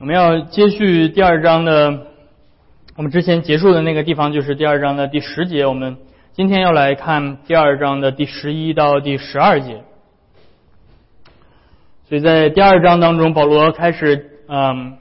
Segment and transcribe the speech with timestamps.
[0.00, 2.06] 我们要接续第二章的，
[2.96, 5.66] 我们之前结束的那个地方就是第二章的第十节。
[5.66, 5.98] 我们
[6.32, 9.82] 今天要来看第二章的第十一到第十二节。
[12.08, 14.96] 所以在第二章当中，保罗开始嗯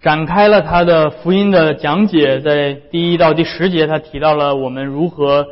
[0.00, 2.40] 展开了他的福音的讲解。
[2.40, 5.46] 在第一到第十节，他提到了我们如何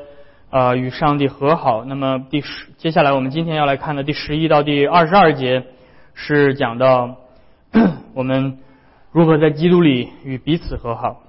[0.50, 1.84] 呃与上帝和好。
[1.84, 5.62] 那么第十接下来我们今天要来看的第十一到第二十二节
[6.14, 7.18] 是讲到
[8.14, 8.58] 我们。
[9.12, 11.22] 如何在基督里与彼此和好？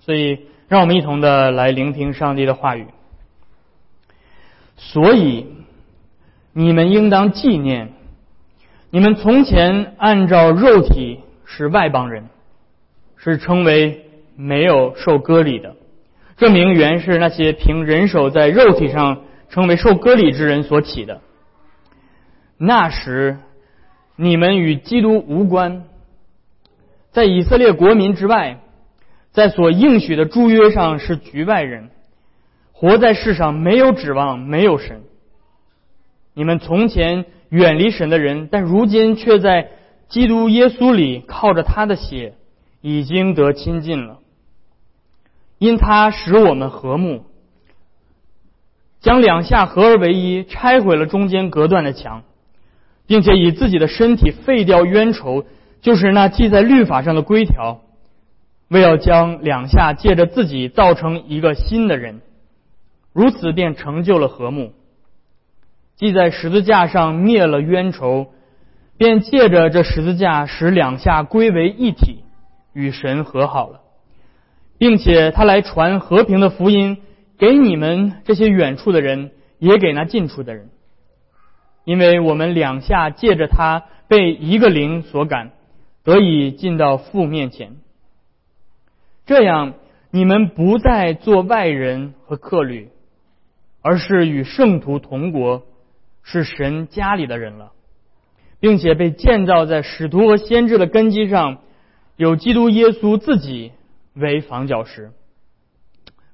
[0.00, 2.86] 所以，让我们一同的来聆听上帝的话语。
[4.76, 5.46] 所以，
[6.52, 7.92] 你们应当纪念，
[8.90, 12.26] 你们从前按照肉体是外邦人，
[13.16, 15.76] 是称为没有受割礼的。
[16.36, 21.20] 这名原是那些凭人手在肉体上称为受割礼之人所起的。
[22.58, 23.38] 那时，
[24.16, 25.84] 你们与基督无关。
[27.10, 28.60] 在以色列国民之外，
[29.32, 31.90] 在所应许的诸约上是局外人，
[32.72, 35.02] 活在世上没有指望，没有神。
[36.34, 39.70] 你们从前远离神的人，但如今却在
[40.08, 42.34] 基督耶稣里靠着他的血，
[42.80, 44.18] 已经得亲近了。
[45.58, 47.24] 因他使我们和睦，
[49.00, 52.22] 将两下合而为一，拆毁了中间隔断的墙，
[53.06, 55.44] 并且以自己的身体废掉冤仇。
[55.80, 57.80] 就是那记在律法上的规条，
[58.68, 62.20] 为要将两下借着自己造成一个新的人，
[63.12, 64.72] 如此便成就了和睦。
[65.96, 68.28] 记在十字架上灭了冤仇，
[68.96, 72.24] 便借着这十字架使两下归为一体，
[72.72, 73.80] 与神和好了，
[74.78, 76.98] 并且他来传和平的福音
[77.38, 80.68] 给你们这些远处的人，也给那近处的人，
[81.84, 85.52] 因为我们两下借着他被一个灵所感。
[86.08, 87.76] 得以进到父面前，
[89.26, 89.74] 这样
[90.10, 92.88] 你们不再做外人和客旅，
[93.82, 95.66] 而是与圣徒同国，
[96.22, 97.72] 是神家里的人了，
[98.58, 101.58] 并且被建造在使徒和先知的根基上，
[102.16, 103.72] 有基督耶稣自己
[104.14, 105.12] 为房角石，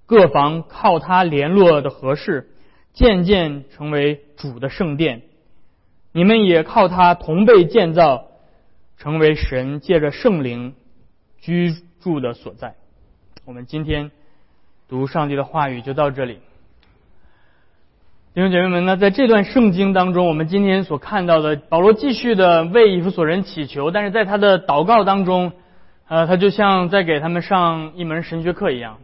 [0.07, 2.49] 各房靠他联络的合适，
[2.93, 5.23] 渐渐成为主的圣殿，
[6.13, 8.29] 你们也靠他同被建造。
[8.99, 10.75] 成为神借着圣灵
[11.41, 12.75] 居住的所在。
[13.45, 14.11] 我们今天
[14.89, 16.39] 读上帝的话语就到这里。
[18.35, 25.53] 弟兄姐妹们，那在这段圣经当中，我们今天所看到的，保罗继续的为以弗所人祈求，但是在他的祷告当中，
[26.09, 28.99] 呃，他就像在给他们上一门神学课一样。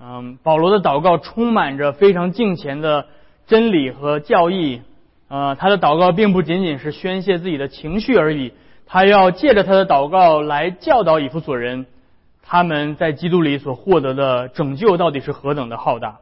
[0.00, 3.06] 嗯，保罗的祷告充满着非常敬虔的
[3.46, 4.82] 真理和教义。
[5.28, 8.52] 呃，他的祷告并不仅仅是宣泄自己的情绪而已。
[8.90, 11.84] 他要借着他的祷告来教导以弗所人，
[12.42, 16.20] 他们在基督里所获得的拯救到底是何等的浩大。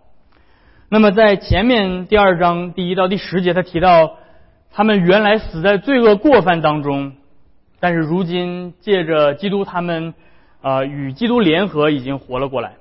[0.88, 4.14] 那么在前面第二章第一到第十节，他提到
[4.72, 7.12] 他们原来死在罪恶过犯当中，
[7.78, 10.14] 但是如今借着基督，他们
[10.60, 12.72] 啊与基督联合，已经活了过来。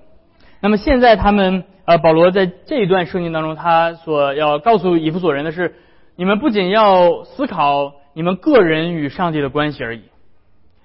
[0.62, 5.75] 那么现在他们呃保罗在这一段圣经当中，他所要告诉以弗所人的是：
[6.16, 7.94] 你们不仅要思考。
[8.16, 10.03] 你们个人与上帝的关系而已，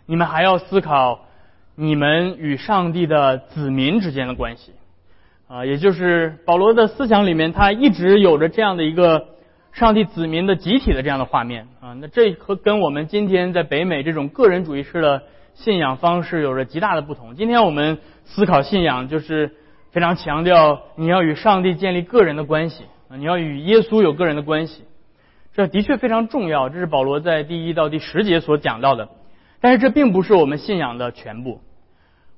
[0.04, 1.26] 你们还要思考
[1.76, 4.72] 你们与上帝的子民之间的关系
[5.46, 9.28] 啊，也就是保罗的思想里面，他一直有着这样的一个
[9.70, 11.92] 上帝子民的集体的这样的画面啊。
[12.00, 15.22] 那这和跟我们今天在北美这种个人主义式的
[15.54, 17.36] 信仰方式有着极大的不同。
[17.36, 19.54] 今天我们思考信仰，就是
[19.92, 24.82] 非常强调你要与上帝建立个人的关系啊，你要与耶稣有个人的关系。
[25.60, 29.10] 这的确非常重要，这是保罗在第一到第十节所讲到的。
[29.60, 31.60] 但是这并不是我们信仰的全部。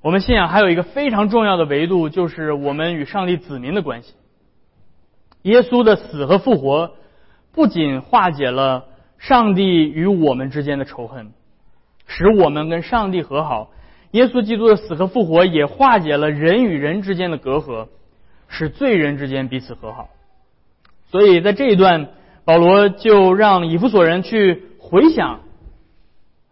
[0.00, 4.14] 我们信仰还有一个非常重要的维度，就是我们与上帝子民的关系。
[5.42, 6.94] 耶稣的死和复活
[7.52, 8.86] 不仅化解了
[9.18, 11.30] 上帝与我们之间的仇恨，
[12.08, 13.70] 使我们跟上帝和好；
[14.10, 17.86] 耶稣基督的死和复活也化解了人与人之间的隔阂，
[18.48, 20.08] 使罪人之间彼此和好。
[21.12, 22.08] 所以在这一段。
[22.44, 25.40] 保罗就让以弗所人去回想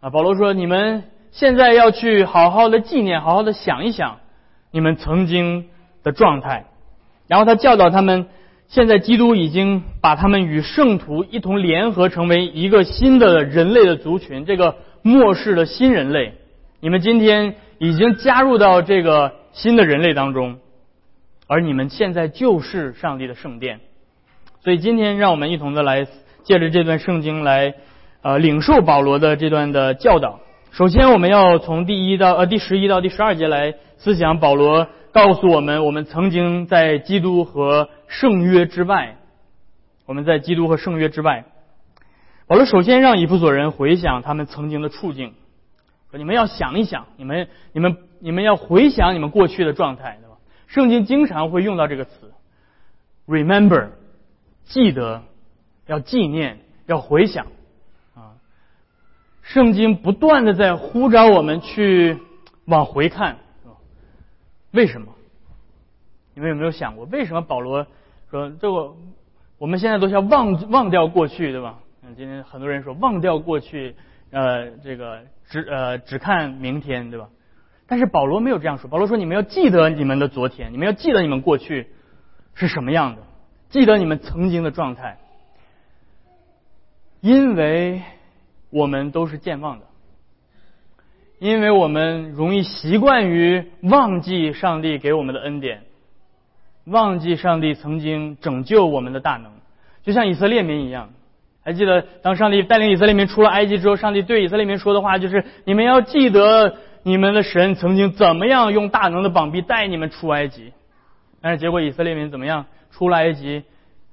[0.01, 1.03] 啊，保罗说：“你们
[1.33, 4.19] 现在要去好好的纪念，好好的想一想
[4.71, 5.69] 你们曾经
[6.05, 6.67] 的状态。”
[7.27, 8.29] 然后他教导他们
[8.69, 16.35] ：“现在基督已经把他们与圣徒一同联合，成为一个新的人类的族群，这个末世的新人类。
[16.79, 20.61] 你们今天已经加入到这个新的人类当中，
[21.49, 23.81] 而你们现在就是上帝的圣殿。”
[24.63, 26.07] 所以今天让我们一同的来
[26.43, 27.75] 借着这段圣经来，
[28.23, 30.41] 呃，领受保罗的这段的教导
[30.71, 39.17] 首先我们要从第一到呃第十一到第十二节来思想保罗告诉我们，我们曾经在基督和圣约之外，
[40.07, 41.45] 我们在基督和圣约之外。
[42.47, 45.33] 保罗首先让以弗所人回想他们曾经的处境，
[46.11, 50.37] 说你们要想一想，你们你们你们要回想你们过去的状态，对吧？
[50.67, 52.33] 圣经经常会用到这个词
[53.27, 53.89] ，remember，
[54.71, 55.23] 记得，
[55.87, 57.47] 要纪念，要回想。
[58.15, 58.39] 啊
[59.43, 62.19] 圣经不断的在呼召我们去
[62.67, 63.39] 往回看，
[64.71, 65.13] 为什么？
[66.35, 67.85] 你们有没有想过，为什么保罗
[68.31, 68.95] 说这个？
[69.59, 71.81] 我们现在都要忘忘掉过去，对吧？
[72.17, 73.97] 今天很多人说忘掉过去，
[74.31, 77.29] 呃，这个只呃只看明天，对吧？
[77.89, 81.89] 但是保罗没有这样说，保罗说你们要记得你们的昨天，你们要记得你们过去
[82.55, 83.23] 是什么样的，
[83.71, 85.17] 记得你们曾经的状态，
[87.21, 88.03] 因为。
[88.73, 89.87] 我们都是健忘的，
[91.41, 95.83] 因为我们容易习惯于忘记上帝给我们的恩典，
[96.85, 99.51] 忘记上帝曾经拯救我们的大能，
[100.05, 101.11] 就像以色列民一样。
[101.65, 110.73] 还记得当上帝带领以色列民出了埃及之后，上帝对以色列民说的话就是：“你们要记得你们的神曾经怎么样用大能的膀臂带你们出埃及。”
[111.43, 112.67] 但是结果以色列民怎么样？
[112.91, 113.65] 出了埃及，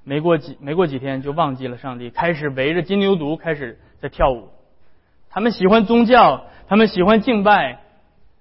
[0.04, 3.78] 没过几没过几天就忘记了上帝，开始围着金牛犊开始。
[4.00, 4.50] 在跳舞，
[5.28, 7.80] 他们喜欢宗教，他们喜欢敬拜，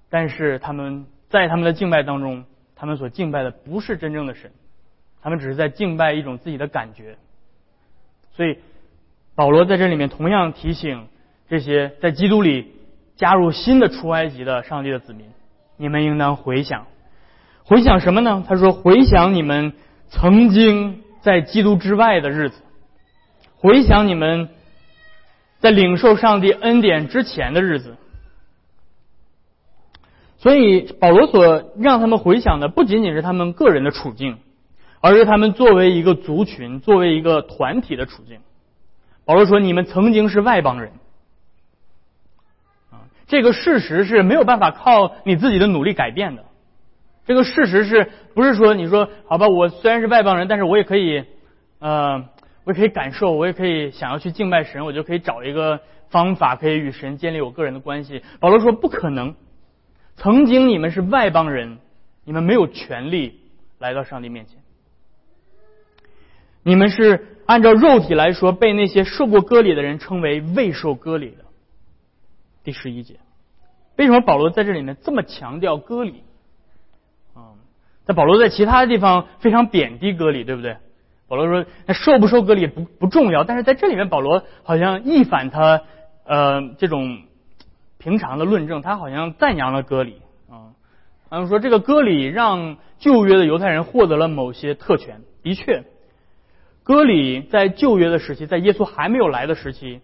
[0.07, 2.45] 但是他们在他们的敬拜当中，
[2.75, 4.51] 他们所敬拜的不是真正的神，
[5.19, 7.17] 他们只是在敬拜一种自己的感觉。
[8.35, 8.59] 所以
[9.33, 11.07] 保罗在这里面同样提醒
[11.49, 12.71] 这些在基督里
[13.15, 15.25] 加入新的出埃及的上帝的子民：
[15.75, 16.85] 你们应当回想，
[17.63, 18.45] 回想什么呢？
[18.47, 19.73] 他说：回想你们
[20.09, 22.61] 曾经在基督之外的日子，
[23.55, 24.49] 回想你们。
[25.59, 27.97] 在领受上帝恩典之前的日子，
[30.37, 34.37] 所以保罗所让他们回想的不仅仅是他们个人的处境，
[35.01, 38.41] 而是他们作为一个族群、作为一个团体的处境。
[39.25, 40.91] 保罗说：“你们曾经是外邦人，
[42.91, 46.45] 啊，这个事实是没有办法靠你自己的努力改变的。
[47.27, 49.47] 这个事实是不是说你说好吧？
[49.47, 51.23] 我虽然是外邦人，但是我也可以，
[51.77, 52.25] 呃。”
[52.67, 55.79] 我也可以感受，我也可以想要去敬拜神，我就可以找一个
[56.09, 58.21] 方法，可以与神建立我个人的关系。
[58.41, 59.35] 保罗说不可能。
[60.17, 61.77] 曾经你们是外邦人，
[62.25, 63.39] 你们没有权利
[63.79, 64.59] 来到上帝面前。
[66.61, 71.45] 你们是按照肉体来说，被那些受过割礼的人称为未受割礼的。
[72.65, 73.15] 第十一节，
[73.95, 76.23] 为什么保罗在这里面这么强调割礼？
[78.07, 80.77] 啊，在保罗在其他的地方非常贬低割礼，对不对？
[81.27, 85.81] 保罗说：“那受不受割礼不不重要，但是在这里面，保罗好像一反他
[86.25, 87.23] 呃这种
[87.97, 90.71] 平常的论证，他好像赞扬了割礼啊。
[91.29, 95.21] 他们说这个割礼让旧约的犹太人获得了某些特权。
[95.43, 95.83] 的确，
[96.83, 99.99] 割礼在旧约的时期，在耶稣还没有来的时期，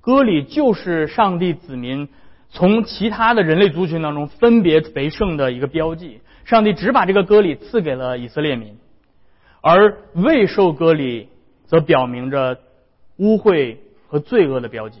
[0.00, 2.08] 割礼就是上帝子民
[2.50, 6.20] 从其他的人类族群当中分别为圣的一个标记。
[6.44, 8.76] 上帝只把这个割礼赐给了以色列民。”
[9.66, 11.28] 而未受割礼，
[11.66, 12.58] 则表明着
[13.16, 15.00] 污秽和罪恶的标记。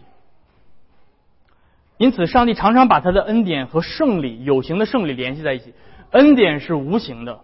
[1.98, 5.74] 因此，上帝常常把他的恩典和胜利、有形的胜利联系在一起。
[6.12, 7.40] 恩典是无形的，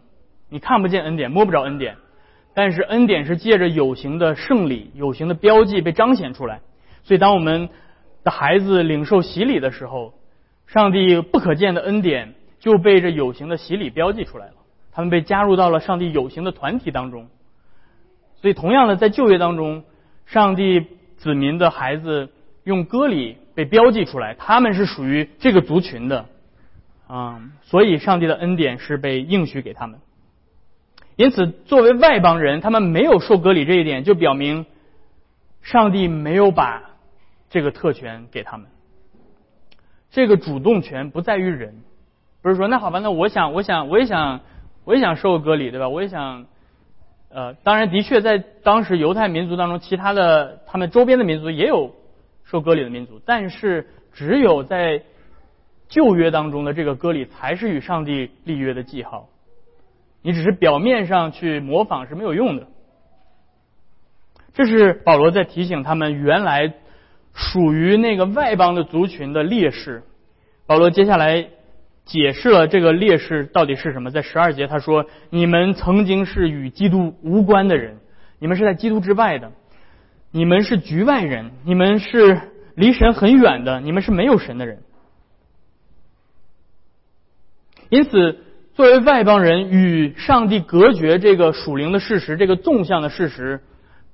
[0.48, 1.96] 你看不见恩典，摸不着恩典；
[2.54, 6.60] 但是恩典是借着有形的胜利、有形的标记被彰显出来。
[7.04, 7.68] 所以，当我们
[8.24, 10.14] 的孩子领受洗礼的时候，
[10.66, 14.52] 上帝不可见的恩典就被这有形的洗礼标记出来了。
[14.92, 17.28] 他们被加入到了上帝有形的团体当中，
[18.40, 19.84] 所以同样的，在旧约当中，
[20.26, 20.86] 上帝
[21.16, 22.30] 子民的孩子
[22.64, 26.26] 用割礼被标记出来，他们是属于这个族群的
[27.06, 30.00] 啊，所以上帝的恩典是被应许给他们。
[31.16, 34.66] 因此，作为外邦人，他们没有受割礼这一点，就表明
[35.62, 36.82] 上帝没有把
[37.48, 38.66] 这个特权给他们。
[40.10, 41.82] 这个主动权不在于人，
[42.42, 44.40] 不是说那好吧，那我想，我想，我也想。
[44.86, 45.90] 我也想受割礼，对吧？
[45.90, 46.46] 我也想，
[47.28, 51.94] 呃，当然，的确，在当时犹太民族当中，其他的他们周边的民族也有
[52.44, 55.02] 受割礼的民族，但是只有在
[55.86, 59.28] 旧约当中的这个割礼才是与上帝立约的记号。
[60.22, 62.66] 你只是表面上去模仿是没有用的。
[64.54, 66.72] 这是保罗在提醒他们原来
[67.34, 70.02] 属于那个外邦的族群的劣势。
[70.66, 71.50] 保罗接下来。
[72.10, 74.10] 解释了这个劣势到底是什么。
[74.10, 77.98] 在十二节他说：“你们曾经是与基督无关的人，
[78.40, 79.52] 你们是在基督之外的，
[80.32, 82.40] 你们是局外人，你们是
[82.74, 84.82] 离神很远的，你们是没有神的人。
[87.90, 88.40] 因此，
[88.74, 93.60] 作为外邦人与上帝隔绝这个属灵的事实，这个纵向的事实，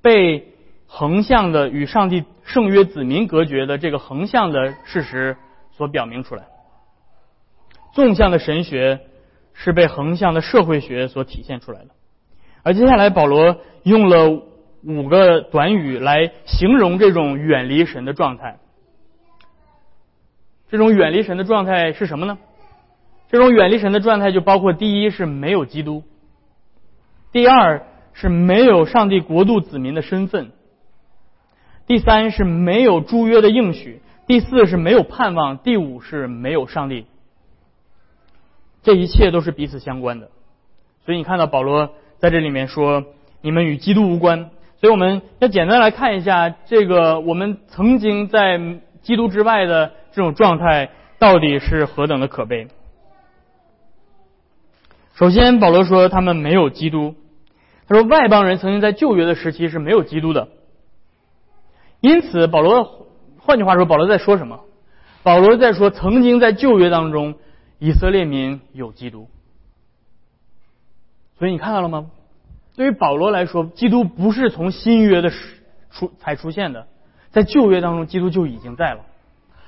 [0.03, 0.53] 被
[0.87, 5.39] 横向的与上帝圣约子民隔绝的这个横向的事实
[5.73, 6.45] 所表明出来。
[7.97, 9.01] 纵向的神学
[9.55, 11.87] 是被横向的社会学所体现出来的。
[12.63, 14.43] 而接下来，保罗用了
[14.85, 18.59] 五个短语来形容这种远离神的状态。
[20.69, 22.37] 这种远离神的状态是什么呢？
[23.31, 26.03] 这种远离神的状态就包括：第一是没有基督；
[27.33, 30.49] 第二是没有上帝国度子民的身份；
[31.87, 37.07] 第三是没有诸约的应许；第四是没有盼望；第五是没有上帝。
[38.87, 40.31] 这一切都是彼此相关的。
[41.05, 43.05] 所以你看到保罗在这里面说
[43.43, 44.51] ：“你们与基督无关。”
[44.81, 48.59] 所以我们要简单来看一下这个我们曾经在
[49.03, 49.93] 基督之外的。
[50.17, 52.69] 这种状态到底是何等的可悲？
[55.15, 57.15] 首先，保罗说他们没有基督。
[57.87, 60.49] 他说外邦人曾经在旧约的时期是没有基督的。
[62.01, 63.09] 因此，保罗
[63.41, 64.61] 换句话说，保罗在说什么？
[65.23, 67.35] 保罗在说曾经在旧约当中，
[67.79, 69.29] 以色列民有基督。
[71.39, 72.11] 所以你看到了吗？
[72.77, 75.31] 对于保罗来说，基督不是从新约的
[75.91, 76.87] 出才出现的，
[77.31, 79.01] 在旧约当中，基督就已经在了。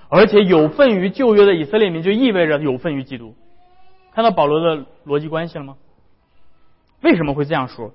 [0.08, 3.34] 而且有份于旧约的以色列民，就意味着有份于基督。
[4.12, 5.76] 看到保罗的逻辑关系了吗？
[7.02, 7.92] 为什么会这样说？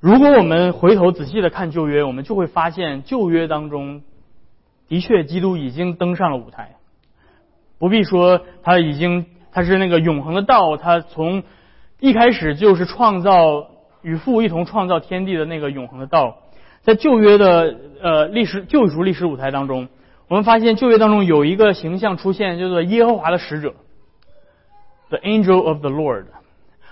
[0.00, 4.02] 如果我们回头仔细的看旧约，我们就会发现旧约当中
[4.88, 6.76] 的确基督已经登上了舞台。
[7.80, 11.42] 不必说他已经他是那个永恒的道，他从
[11.98, 13.66] 一开始就是创造
[14.02, 16.36] 与父一同创造天地的那个永恒的道，
[16.82, 19.88] 在旧约的呃历史救赎历史舞台当中。
[20.28, 23.74] 我们发现旧约当中有一个形象出现，叫做耶和华的使者
[25.08, 26.26] ，the angel of the Lord。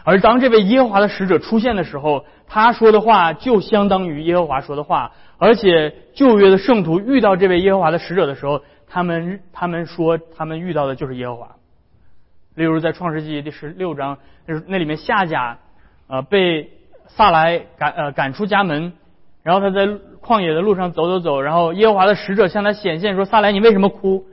[0.04, 5.12] 而当这位耶和华的使者出现的时候，他说的话就相当于耶和华说的话。
[5.37, 11.57] 而且旧约的圣徒遇到这位耶和华的使者的时候，他们他们说他们遇到的就是耶和华。
[12.54, 14.18] 例如在创世纪第十六章，
[14.66, 15.59] 那里面夏甲
[16.09, 16.73] 呃被
[17.07, 18.95] 萨来赶呃赶出家门。
[19.45, 19.87] 然后他在
[20.21, 24.26] 旷野的路上走走走，然后耶和华的使者向他显现说：“萨来，你为什么哭？”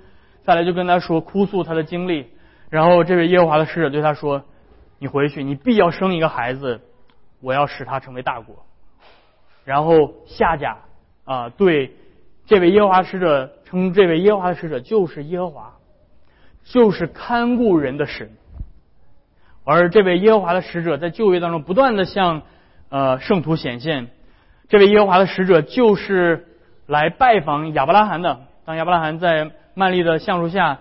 [0.43, 2.27] 萨来就跟他说哭诉他的经历。
[2.69, 4.43] 然后这位耶和华的使者对他说
[4.99, 6.81] ：“你回去，你必要生一个孩子，
[7.39, 8.65] 我要使他成为大国。”
[9.63, 10.79] 然后夏甲
[11.23, 11.95] 啊对
[12.45, 15.73] 这位耶和华使者称这位耶和华的使者就是耶和华，
[16.63, 18.31] 就是看顾人的神。
[19.65, 22.43] 而这位耶和华的使者在旧约当中不断的向
[22.89, 24.07] 呃圣徒显现。
[24.69, 26.47] 这位耶和华的使者就是
[26.87, 28.41] 来拜访亚伯拉罕的。
[28.63, 30.79] 当亚伯拉罕在曼利的橡树下，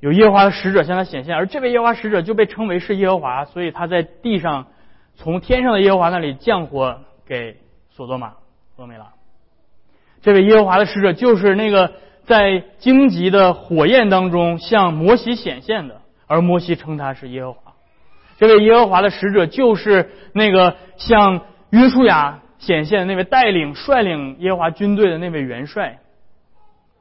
[0.00, 4.66] 有耶和华的使者向他显现，而这位耶和华使者就被称为是耶和华，所以他在地上
[5.14, 7.58] 从天上的耶和华那里降火给
[7.90, 8.32] 索多玛、
[8.76, 9.12] 俄梅拉。
[10.22, 11.92] 这位耶和华的使者就是那个
[12.26, 17.74] 在荆棘的火焰当中向摩西显现的，而摩西称他是耶和华。
[18.38, 22.40] 这位耶和华的使者就是那个向约书亚。
[22.60, 25.98] 显现那位带领率领耶和华军队的那位元帅，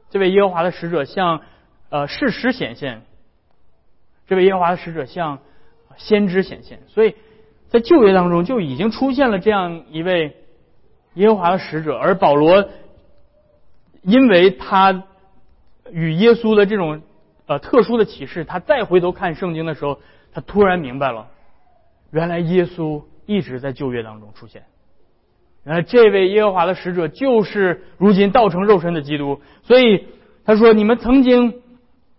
[0.10, 1.40] 这位耶和华的使者向
[1.90, 3.04] 呃事实显现，
[4.28, 5.40] 这位耶和华的使者向
[5.96, 7.16] 先知显现，所以
[7.70, 10.36] 在旧约当中就已经出现了这样一位
[11.14, 12.68] 耶和华的使者，而保罗
[14.02, 15.06] 因为他
[15.94, 17.04] 与耶稣的这种
[17.46, 20.00] 呃特殊的启示，他再回头看圣经的时候，
[20.34, 21.28] 他突然明白了，
[22.10, 24.64] 原来耶稣一直在旧约当中出现。
[25.66, 30.08] 呃，这位耶和华的使者就是如今道成肉身的基督，所以
[30.44, 31.62] 他说：“你们曾经，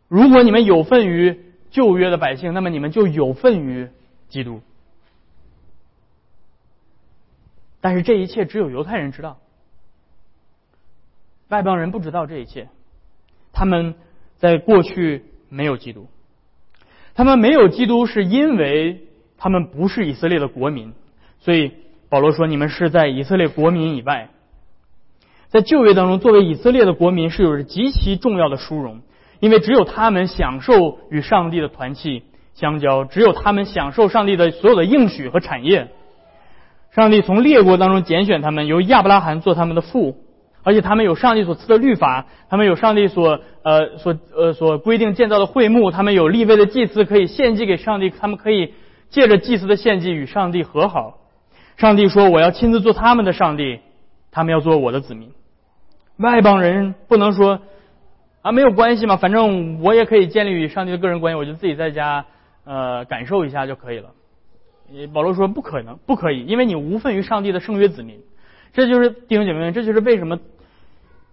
[0.09, 3.89] 如果你们有份于旧约的百姓，那么你们就有份于
[4.29, 4.63] 基督。
[7.83, 9.39] 但是这一切只有犹太人知道，
[11.49, 12.69] 外邦人不知道这一切。
[13.55, 13.95] 他们
[14.37, 16.09] 在过去没有基督，
[17.15, 19.07] 他们没有基督是因为
[19.39, 20.93] 他们不是以色列的国民，
[21.41, 21.73] 所以。”
[22.11, 24.29] 保罗说：“你们是在以色列国民以外，
[25.49, 29.01] 在旧约当中，作为以色列的国民是有着极其重要的殊荣，
[29.41, 32.23] 因为只有他们享受与上帝的团契
[32.55, 35.89] 相交，只有他们享受上帝的所有的应许和产业。
[36.93, 40.17] 上帝从列国当中拣选他们，由亚伯拉罕做他们的父，
[40.65, 48.75] 而且他们有上帝所赐的律法，他们有上帝所呃所呃所规定建造的会幕，他们有立位的祭司可以献祭给上帝，他们可以
[49.11, 51.19] 借着祭司的献祭与上帝和好。”
[51.77, 53.81] 上帝说：“我要亲自做他们的上帝，
[54.31, 55.33] 他们要做我的子民。
[56.17, 57.61] 外邦人不能说
[58.43, 62.25] 啊，没有关系嘛，反正我也可以建立与上帝的个人关系，我就自己在家
[62.65, 64.11] 呃感受一下就可以了。
[65.13, 68.21] 保罗说不可能，不可以，因为你无份于上帝的圣约子民。
[68.73, 70.39] 这就是弟兄姐妹们，这就是为什么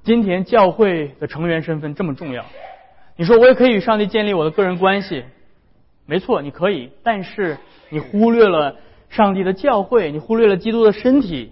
[0.03, 2.45] 今天教会的成员身份这么重要。
[3.17, 5.23] 你说我也可以与上帝建立我的个人关系，
[6.05, 7.57] 没错，你可以，但是
[7.89, 8.77] 你忽略了
[9.09, 11.51] 上帝的教会，你忽略了基督的身体，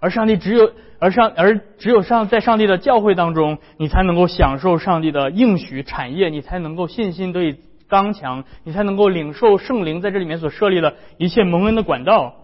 [0.00, 7.56] 而上帝只有而上而只有上在上帝的教会当中，你才能够享受上帝的应许产业，你才能够信心得以。
[7.86, 12.34] 刚强，你才能够领受圣灵在这里面所设立的一切蒙恩的管道。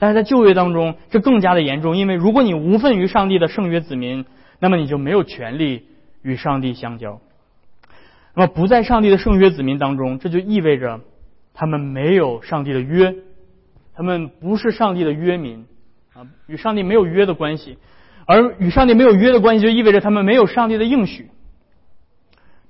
[0.00, 4.24] 但是在旧约当中，这更加的严重，因为如果你无份于上帝的圣约子民，
[4.58, 5.84] 那么你就没有权利
[6.22, 7.20] 与上帝相交。
[8.34, 11.00] 那么不在上帝的圣约子民当中，这就意味着
[11.52, 13.14] 他们没有上帝的约，
[13.94, 15.66] 他们不是上帝的约民
[16.14, 17.76] 啊，与上帝没有约的关系，
[18.24, 21.28] 而与上帝没有约的关系，就意味着他们没有上帝的应许。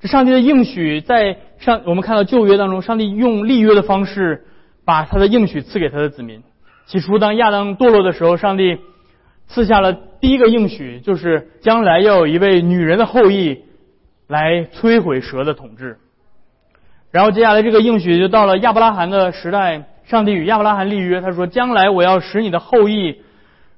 [0.00, 4.46] 这上帝的应许，在上我们看到旧约当中，上帝用立约的方式
[4.84, 6.42] 把他的应许赐给他的子民。
[6.90, 8.80] 起初，当亚当堕落的时候，上帝
[9.46, 13.62] 赐下了第一个应许，就是将来要有一位女人的后裔
[14.26, 15.98] 来摧毁蛇的统治。
[17.12, 23.22] 然后接下来这个应许就到了亚伯拉罕的时代，上帝与亚伯拉罕立约，他说：“将来我要使你的后裔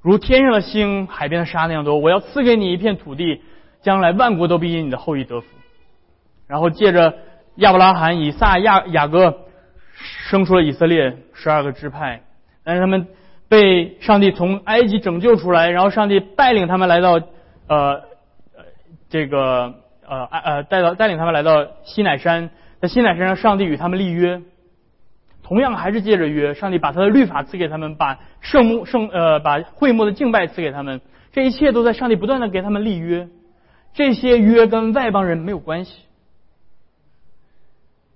[0.00, 3.42] 如天上的星、海边的沙那样多，我要赐给你一片土地，
[3.83, 5.47] 将来万国都必因你的后裔得福。”
[6.49, 7.14] 然后借着
[7.57, 9.40] 亚伯拉罕、以撒、亚雅各
[10.31, 12.23] 生出了以色列十二个支派，
[12.64, 13.09] 但是他们
[13.49, 17.21] 被上帝从埃及拯救出来，然后上帝带领他们来到
[17.69, 18.02] 呃
[19.11, 19.75] 这个
[20.07, 22.50] 呃呃带到带领他们来到西乃山，
[22.81, 24.40] 在西乃山上，上帝与他们立约，
[25.42, 31.00] 同样还是借着约，上帝把他的律法赐给他们，把圣幕圣呃把会幕的敬拜赐给他们，
[31.33, 33.28] 这一切都在上帝不断的给他们立约，
[33.92, 36.02] 这些约跟外邦人没有关系。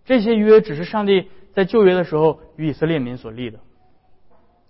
[0.07, 3.59] 这些约只是上帝在旧约的时候与以色列民所立的。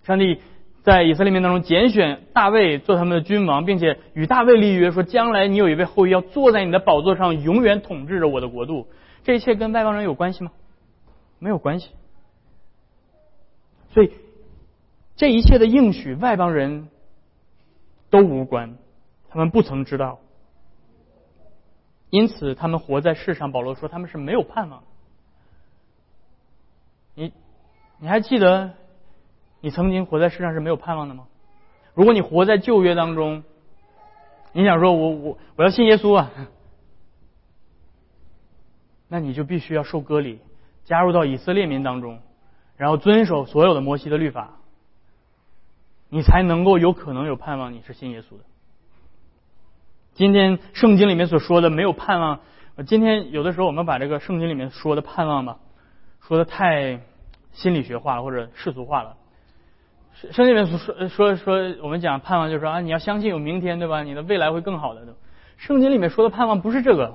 [0.06, 0.40] 上帝
[0.84, 8.86] 在以色列民当中拣选大卫做他们的君王，并且与大卫立约，说将来你有一位后裔要坐在你的宝座上，永远统治着我的国度。
[9.24, 10.52] 这一切跟外邦人有关系吗？
[11.40, 11.90] 没有关系。
[13.90, 14.12] 所以
[15.16, 16.88] 这一切的应许，外邦人
[18.08, 18.76] 都无关，
[19.28, 20.20] 他们不曾知道。
[22.10, 23.50] 因此，他们活在世上。
[23.50, 24.84] 保罗说，他们是没有盼望。
[27.14, 27.32] 你，
[27.98, 28.74] 你还记得
[29.66, 31.26] 你曾经活在世上是没有盼望的吗？
[31.92, 33.42] 如果你活在旧约当中，
[34.52, 36.30] 你想说我我我要信耶稣啊，
[39.10, 40.38] 那你就必须要受割礼，
[40.84, 42.20] 加入到以色列民当中，
[42.76, 44.58] 然后遵守所有的摩西的律法，
[46.10, 48.44] 你才能够有可能有盼望，你是信耶稣的。
[50.14, 52.38] 今天圣经里面所说的没有盼望，
[52.86, 55.58] 今天有的时候我们把这个圣经里面说的盼望吧。
[56.20, 57.00] 说的太
[57.50, 59.16] 心理学化，或者世俗化了。
[60.30, 64.02] 圣经里面说说说，我们讲盼望，就是说啊，你要相信有明天，对吧？
[64.02, 65.02] 你的未来会更好的。
[65.58, 67.14] 圣经里面说的盼望不是这个。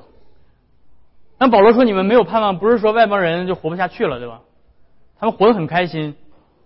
[1.39, 4.41] 那保罗说你们没有盼望，不是说外邦人就活不下去了，对吧？
[5.19, 6.15] 他们活得很开心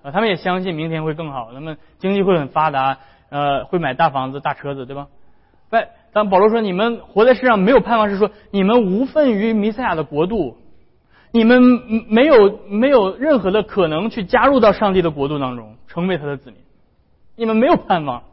[0.04, 2.98] 啊，他们也相信明天会更好，他们经济会很发达，
[3.30, 5.08] 呃，会买大房子、大车子，对吧？
[5.70, 10.58] 外，但保罗说你们活在世上没有盼望，是说你们无份于弥赛亚的国度。
[11.36, 11.62] 你们
[12.08, 16.62] 没有没有任何的可能去加入到上帝的国度当中，成为他的子民。
[17.36, 18.24] 你们没有盼望，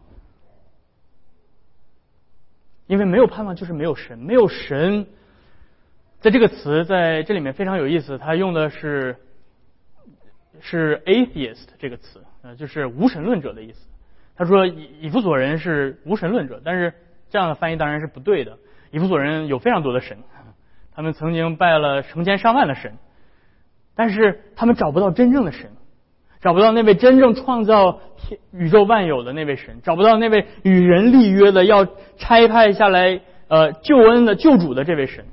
[2.86, 5.04] 因为没有盼望就是没有神，没有神。
[6.20, 9.16] 在这个词在这里面非常有意思，他用的是
[10.60, 13.80] 是 atheist 这个词，呃，就是无神论者的意思。
[14.36, 16.94] 他说以以弗所人是无神论者，但是
[17.30, 18.56] 这样的翻译当然是不对的。
[18.92, 20.18] 以弗所人有非常多的神。
[20.94, 22.92] 他们曾经拜了成千上万的神，
[23.96, 25.70] 但是他们找不到真正的神，
[26.40, 31.86] 找不到那位真正创造天宇宙万有的那位神，找不到那位与人立约的要
[32.18, 35.24] 差派下来呃救恩的救主的这位神，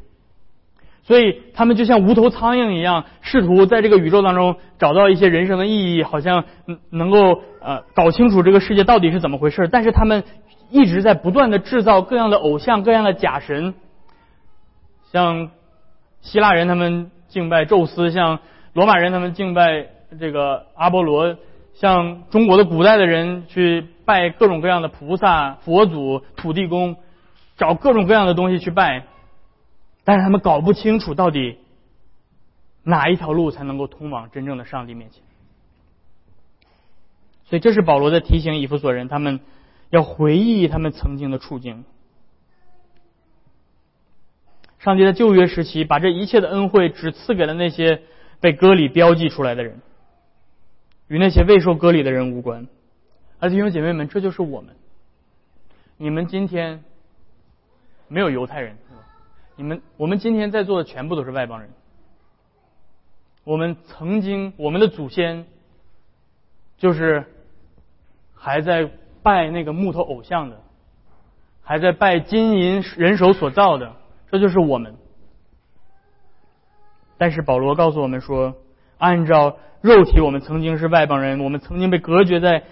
[1.04, 6.46] 所以他们就像无头苍蝇一样，试图在这个宇宙当中找到一些人生的意义，好像
[6.90, 9.68] 能够呃搞清楚这个世界到底是怎么回事。
[9.68, 10.24] 但是他们
[10.70, 13.74] 一直在不断的制造各样的偶像，各样的假神。
[15.12, 15.52] 像
[16.22, 18.40] 希腊人他们敬拜宙斯，像
[18.74, 19.88] 罗马人他们敬拜
[20.20, 21.38] 这个阿波罗，
[21.74, 26.98] 像中国的古代的人去拜各种各样的菩萨、佛祖、土地公，
[27.58, 29.06] 找各种各样的东西去拜，
[30.04, 31.58] 但是他们搞不清楚到底
[32.84, 35.24] 哪一条路才能够通往真正的上帝面前。
[37.46, 39.40] 所以这是保罗在提醒以弗所人，他们
[39.90, 41.84] 要回忆他们曾经的处境。
[44.80, 48.02] 上帝在旧约时期把这一切的恩惠只赐给了那些
[48.40, 49.82] 被割礼标记出来的人，
[51.08, 52.68] 与那些未受割礼的人无关。
[53.40, 54.76] 而弟兄姐妹们，这就是我们。
[55.98, 56.84] 你们今天
[58.08, 58.78] 没有犹太人，
[59.58, 61.70] 你们我们今天在座的全部都是外邦人。
[63.44, 65.46] 我们曾经，我们的祖先
[66.78, 67.26] 就是
[68.34, 68.90] 还在
[69.22, 70.62] 拜那个木头偶像的，
[71.62, 73.96] 还在拜金银人手所造的，
[74.32, 74.96] 这就是我们。
[77.18, 78.56] 但是保罗告诉我们说，
[78.98, 82.64] 按照肉体，我们曾经是外邦人，我们曾经被隔绝在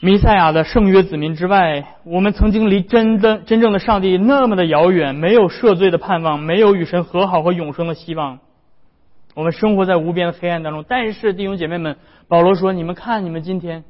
[0.00, 8.38] 弥赛亚的圣约子民之外，我们曾经离真的真正的上帝那么的遥远，没有赦罪的盼望，没有与神和好和永生的希望。
[9.34, 10.84] 我们生活在无边的黑暗当中。
[10.86, 11.96] 但是弟兄姐妹们，
[12.28, 13.84] 保罗说：“你们看，你们今天，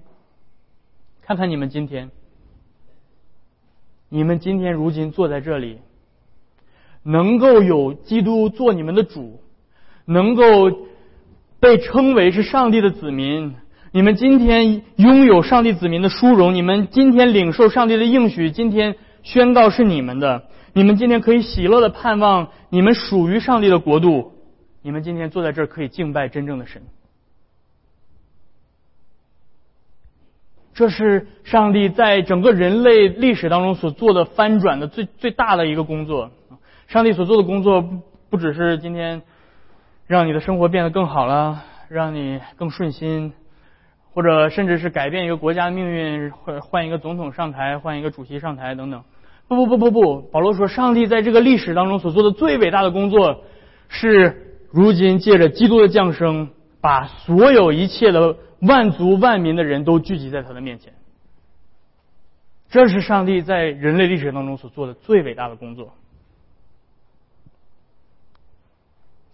[1.22, 2.10] 看看你们今天，
[4.08, 5.80] 你们今天如今坐在这里。”
[7.06, 9.38] 能够有基督做你们的主，
[10.06, 10.42] 能够
[11.60, 13.54] 被称为是上帝的子民，
[13.92, 24.32] 你们今天拥有上帝子民的殊荣，你们今天领受上帝的应许，今天宣告是你们的，你们今天可以喜乐的盼望，你们属于上帝的国度，
[24.82, 26.82] 你们今天坐在这儿可以敬拜真正的神，
[30.74, 36.32] 这是上帝在整个人类历史当中所做的翻转的最最大的一个工作。
[36.86, 39.22] 上帝所做的工作不不只是今天
[40.06, 43.32] 让你的生活变得更好了，让你更顺心，
[44.12, 49.02] 或者甚至是改变一个国家的命运，换换一个总统上台，换一个主席上台等等。
[49.48, 53.42] 不不不不不，保罗说，上帝在这个历史当中所做的最伟大的工作，
[53.88, 60.92] 是如今借着基督的降生，把所有一切的万族万民的人都聚集在他的面前。
[62.68, 65.94] 这是上帝在人类历史当中所做的最伟大的工作。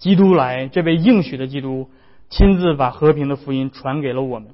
[0.03, 1.89] 基督来，这位应许的基督
[2.29, 4.49] 亲自把和平的福音传给了我们，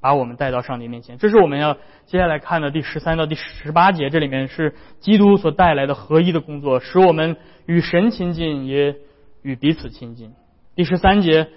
[0.00, 1.18] 把我们带到上帝面前。
[1.18, 1.74] 这是我们要
[2.06, 8.96] 接下来看的第十三到第十八节，这里面是基督所带来的合一的工作，使我们与神亲近，也
[9.42, 10.32] 与彼此亲近。
[10.74, 11.48] 第十三节，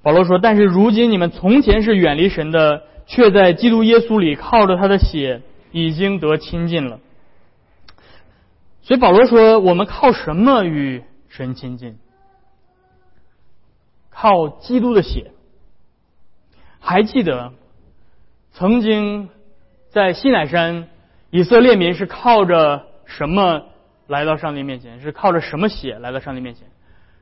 [0.00, 6.98] 保罗说：“但是如今你们从前是远离神的，却在基督耶稣里靠着他的血已经得亲近了。”
[8.80, 11.98] 所以保罗说：“我们靠什么与神亲近？”
[14.18, 15.30] 靠基督的血，
[16.80, 17.52] 还记得
[18.52, 19.28] 曾经
[19.90, 20.88] 在西乃山，
[21.28, 23.66] 以色列民是靠着什么
[24.06, 25.02] 来到上帝面前？
[25.02, 26.66] 是靠着什么血来到上帝面前？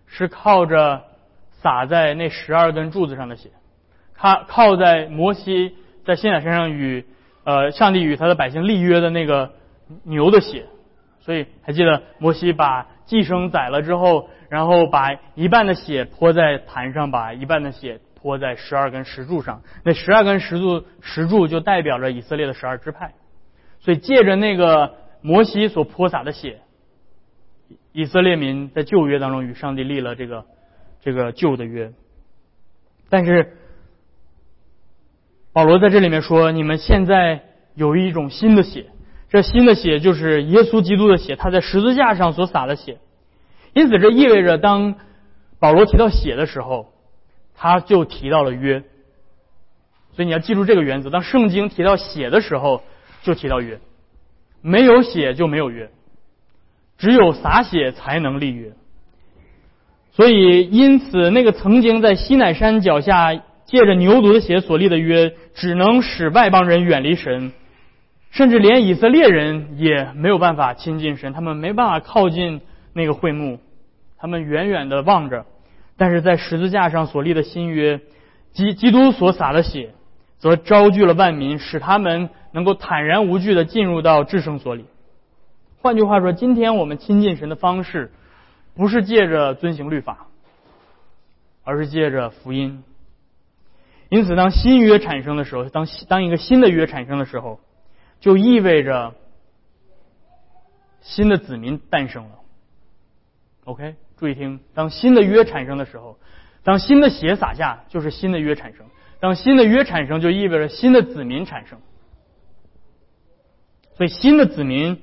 [0.06, 1.02] 是靠着
[1.50, 3.50] 洒在那十二根柱子上的血，
[4.14, 7.04] 他靠在摩西在西乃山上与
[7.42, 9.50] 呃上帝与他的百姓立约的那个
[10.04, 10.66] 牛的血。
[11.22, 14.28] 所以还记得摩西把寄生宰了之后。
[14.50, 19.62] 然后把一半的血泼在坛上，把一半的血泼在十二根石柱上。
[19.82, 23.14] 那十二根石柱石柱就代表着以色列的十二支派。
[23.80, 26.60] 所以借着那个摩西所泼洒的血，
[27.90, 30.44] 以色列民在旧约当中与上帝立了这个
[31.00, 31.92] 这个旧的约。
[33.08, 33.56] 但是
[35.52, 37.42] 保罗在这里面说，你们现在
[37.74, 38.86] 有一种新的血，
[39.34, 42.98] 这新的血就是耶稣基督的血，他在十字架上所洒的血。
[43.72, 44.94] 因此，这意味着当
[45.58, 46.92] 保罗提到血的时候，
[47.56, 48.84] 他就提到了约。
[50.14, 52.84] 所以你要记住这个原则：当圣经提到血的时候，
[53.24, 53.80] 就提到约。
[54.60, 55.90] 没有血就没有约，
[56.96, 58.70] 只有洒血才能立约。
[60.12, 63.34] 所以，因此那个曾经在西乃山脚下
[63.66, 67.52] 借着牛犊的血所立的约，只能使外邦人远离神，
[68.34, 72.60] 甚至连以色列人也没有办法亲近神，他们没办法靠近。
[72.96, 73.58] 那个会幕，
[74.18, 75.46] 他们远远的望着，
[75.96, 78.00] 但是在十字架上所立的新约，
[78.52, 79.90] 基基督所洒的血，
[80.38, 84.84] 则招聚了万民，使他们能够坦然无惧的进入到至圣所里。
[85.82, 88.12] 换句话说，今天我们亲近神的方式，
[88.76, 90.28] 不是借着遵行律法，
[91.64, 92.84] 而是借着福音。
[94.08, 97.58] 因此，当新约产生的时候，当当一个新的约产生的时候，
[98.24, 99.12] 就意味着
[101.02, 102.38] 新的子民诞生了。
[103.64, 106.18] OK，注意听，当新的约产生的时候，
[106.62, 108.86] 当新的血洒下，就是新的约产生；
[109.20, 111.78] 当新的约产生，就意味着新的子民产生。
[113.98, 115.02] 所以，新的子民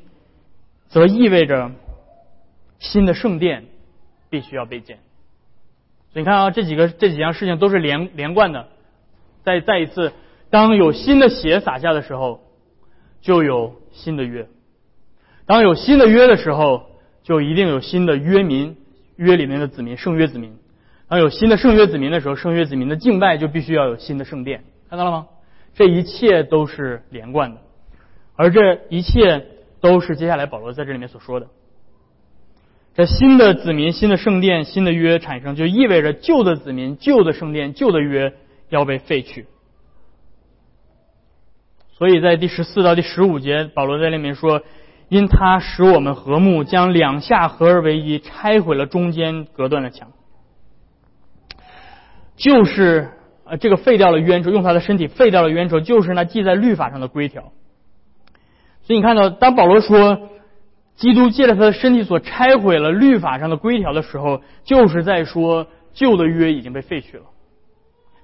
[0.88, 1.70] 则意味着
[2.80, 3.66] 新的圣殿
[4.32, 4.98] 必须要被建。
[6.12, 8.70] 所以，你看啊，这几个这几样事情都是连连贯的。
[9.44, 10.12] 再再一次，
[10.50, 12.42] 当有新的血洒下的时候，
[13.22, 14.46] 就有新的约；
[15.46, 16.90] 当有新的约的时候。
[17.24, 18.76] 就一定有新的约民，
[19.16, 20.58] 约里面的子民，圣约子民。
[21.08, 25.28] 当有新的圣约子民的时候，圣约子民的敬拜就必须要有新的圣殿，看到了吗？
[25.76, 27.62] 这一切都是连贯的，
[28.36, 29.46] 而这一切
[29.82, 31.48] 都是接下来保罗在这里面所说的。
[32.96, 38.34] 这新的子民、新的圣殿、新的约产生，就意味着旧的子民、旧的圣殿、旧的约
[38.70, 39.46] 要被废去。
[42.02, 44.64] 所以在第十四到第十五节，保罗在里面说
[45.08, 50.10] ：“因他使我们和睦，将两下合而为一，拆毁了中间隔断的墙。”
[52.36, 53.12] 就是
[53.46, 57.52] 呃，这个废掉了冤仇，用他的身体废掉了冤仇，就是那记在律法上的规条。
[58.82, 60.30] 所以你看到，当保罗说
[60.96, 67.26] 基督借着他的身体所拆毁了律法上的规条的时候，就是在说旧的约已经被废去了。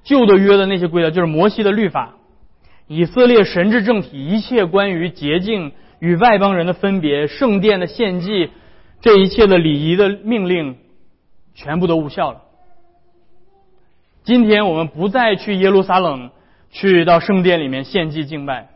[0.03, 2.15] 旧的约的那些规条，就是摩西的律法、
[2.87, 8.49] 以色列神之政体、一切关于洁净与外邦人的分别、圣殿的献祭，
[9.01, 10.77] 这一切的礼仪的命令，
[11.53, 12.41] 全部都无效了。
[14.23, 16.31] 今天我们不再去耶路撒冷，
[16.69, 18.69] 去到圣殿里面献祭敬拜。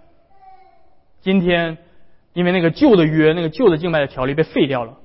[1.21, 1.77] 今天，
[2.33, 4.97] 因为那个旧的约，那个旧的敬拜的条例被废掉了，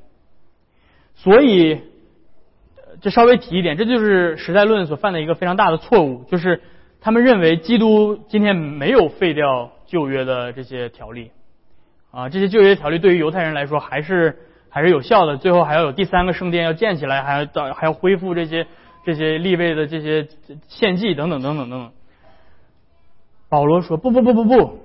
[1.17, 1.81] 所以，
[3.03, 6.63] 这稍微提一点，这就是时代论所犯的一个非常大的错误，就是
[7.07, 11.31] 他们认为基督今天没有废掉旧约的这些条例，
[12.11, 14.37] 啊，这些旧约条例对于犹太人来说还是
[14.69, 18.67] 还是有效的，最后还要有第三个圣殿要建起来，还要到还要恢复这些。
[19.05, 20.27] 这些立位的这些
[20.67, 21.93] 献祭等等等等等等，
[23.49, 24.81] 保罗说不不不不不，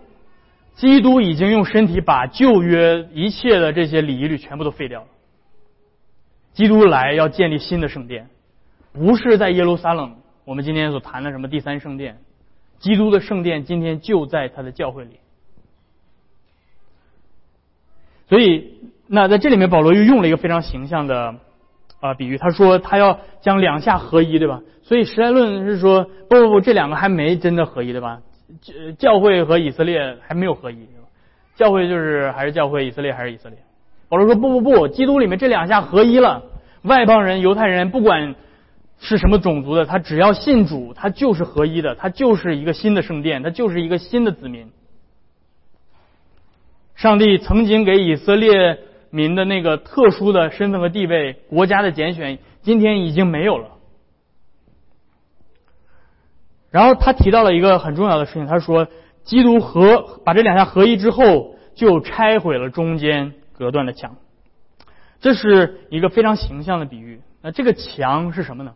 [0.76, 5.08] 基督已经用身体把旧约一切的这些礼仪律全部都废掉了。
[6.54, 8.30] 基督来要建立新的圣殿，
[8.94, 10.18] 不是在耶路撒冷。
[10.46, 12.18] 我们今天所谈的什么第三圣殿，
[12.80, 15.20] 基督的圣殿今天就在他的教会里。
[18.28, 18.76] 所以，
[19.08, 21.36] 那在这里面，保罗又用了一个非常形象的。
[22.00, 24.62] 啊，比喻他说他要将两下合一，对吧？
[24.82, 28.22] 所以时代论是说不不不，这两个还没真的合一，对吧？
[28.98, 31.08] 教会和以色列还没有合一，对吧？
[31.54, 33.60] 教会就是还是教会，以色列还是以色列。
[34.10, 36.42] 保罗说不不不，基督里面这两下合一了，
[36.82, 38.34] 外邦人、犹太人不管
[39.02, 44.72] 是什么种族的，他只要信主，他就是合一的，他就是一个新的圣殿，他就是一个新的子民。
[46.96, 48.80] 上帝曾经给以色列。
[49.14, 53.72] 民的那个特殊的身份和地位，国家的拣选，今天已经没有了。
[56.70, 58.88] 然后他提到了一个很重要的事情，他说，
[59.26, 64.16] 基督和把这两项合一之后，就拆毁了中间隔断的墙。
[65.20, 67.20] 这是一个非常形象的比喻。
[67.42, 68.76] 那这个墙是什么呢？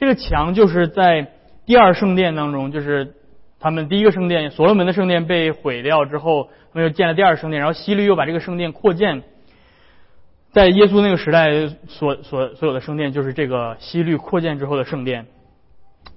[0.00, 1.26] 这个墙就是在
[1.66, 3.12] 第二圣殿当中，就是
[3.60, 9.22] 他们第一个圣殿所罗门的圣殿被毁掉之后，他们又建了第二圣殿，然后希律又把这个圣殿扩建。
[10.52, 15.26] 在耶稣那个时代，所所所有的圣殿就是这个西律扩建之后的圣殿。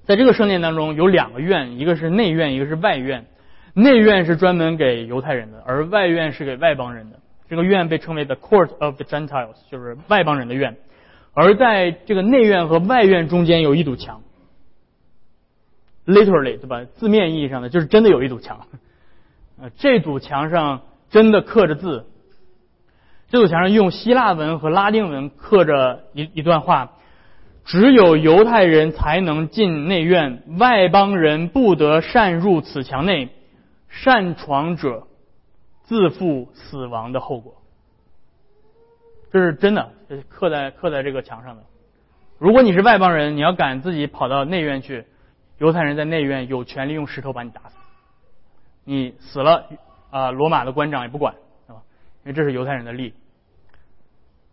[0.06, 3.26] 在这个圣殿当中有两个院，一个是内院，一个是外院。
[3.74, 7.19] 内院是专门给犹太人的，而外院是给外邦人的。
[7.50, 10.78] 这个院被称为 the court of the Gentiles，就是外邦人的院。
[11.34, 14.22] 而在这个内院和外院中间有一堵墙
[16.06, 16.84] ，literally 对吧？
[16.96, 18.67] 字面意义上的就是真的有一堵墙。
[19.60, 22.06] 呃，这堵墙上真的刻着字。
[23.30, 26.91] 这堵墙上用希腊文和拉丁文刻着一一段话：
[27.65, 33.30] 只有犹太人才能进内院，外邦人不得擅入此墙内。
[33.89, 35.06] 擅闯者
[35.84, 37.62] 自负死亡的后果。
[39.34, 41.63] 这是真的，这是刻在刻在这个墙上的。
[42.38, 45.06] 如果你是外邦人，你要敢自己跑到内院去，
[45.58, 47.76] 犹太人在内院有权利用石头把你打死。
[48.84, 49.65] 你死了
[50.12, 51.34] 啊，罗马的官长也不管，
[51.65, 51.82] 啊，
[52.24, 53.15] 因为这是犹太人的利。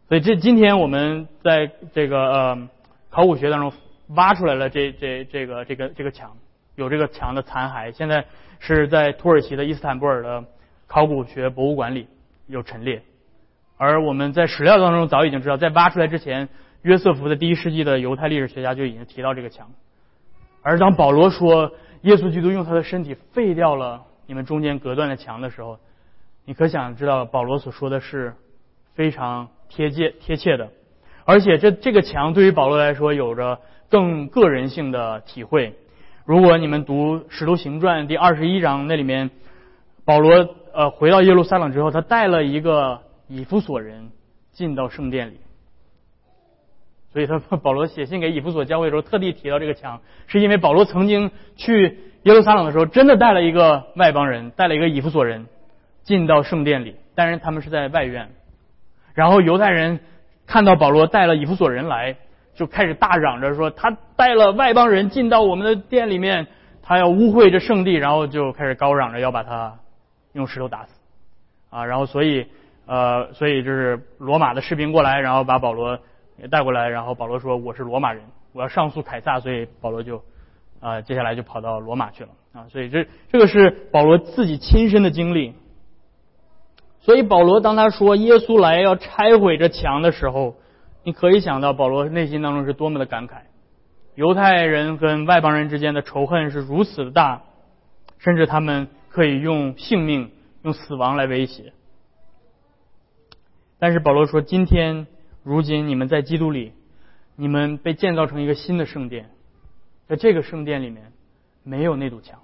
[0.08, 2.68] 所以这今天我们在这个呃
[3.10, 3.74] 考古学当中
[4.08, 6.38] 挖出来了这这这个这个这个墙，
[6.76, 8.24] 有这个墙的残骸，现在
[8.60, 10.42] 是在土耳其的伊斯坦布尔的
[10.86, 12.08] 考古学博物馆里
[12.46, 13.02] 有陈列。
[13.80, 16.50] 而我们在史料当中早已经知道，在挖出来之前，
[16.82, 19.70] 约瑟夫的第一世纪的犹太历史学家就已经提到这个墙。
[20.60, 25.78] 而当保罗说耶稣基督用他的身体废掉了你们中间隔断的墙的时候，
[26.44, 28.34] 你可想知道保罗所说的是
[28.94, 29.48] 非常。
[29.72, 30.68] 贴切贴切的，
[31.24, 35.76] 而且这这个墙对于保罗来说有着更个人性的体会。
[36.24, 39.30] 如果你们读《使徒行传》第二十一章，那里面
[40.04, 44.10] 保罗呃回到耶路撒冷之后，他带了一个以弗所人
[44.50, 45.38] 进到圣殿里，
[47.12, 55.46] 所以他保罗写信给以弗所教会的时候，特地提到这个墙，是因为保罗曾经去耶路撒冷的时候，真的带了一个外邦人，带了一个以弗所人
[56.02, 58.30] 进到圣殿里，但是他们是在外院。
[59.14, 60.00] 然后犹太人
[60.44, 62.16] 看到保罗带了以弗所人来，
[62.54, 66.48] 就开始大嚷着说他带了外邦人进到我们的店里面，
[66.82, 69.78] 他要污秽这圣地，然后就开始高嚷着要把他
[70.32, 70.94] 用石头打死。
[71.70, 72.48] 啊，然后所以
[72.90, 75.96] 呃，所以就是罗马的士兵过来，然后把保罗
[76.42, 80.20] 也带过来，然后保罗说我是罗马人，我要上诉凯撒，所以保罗就
[80.80, 85.54] 啊接下来就跑到罗马去了啊，所以这这个是保罗自己亲身的经历。
[86.98, 90.56] 所以保罗当他说耶稣来要拆毁这墙的时候，
[91.04, 93.42] 你可以想到保罗内心当中是多么的感慨。
[94.16, 97.42] 犹太人跟外邦人之间的仇恨是如此的大，
[98.18, 100.32] 甚至他们可以用性命、
[100.64, 101.72] 用死亡来威胁。
[103.80, 105.08] 但是保罗说，今天
[105.42, 106.72] 如今你们在基督里，
[107.34, 109.30] 你们被建造成一个新的圣殿，
[110.06, 111.12] 在这个圣殿里面
[111.64, 112.38] 没有那堵墙，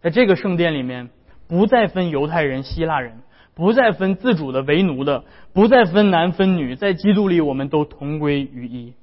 [0.00, 1.10] 在这个圣殿里面
[1.46, 3.18] 不再分犹太人、希腊人。
[3.52, 8.94] 不再分自主的为奴的，不再分男分女，在基督里我们都同归于一。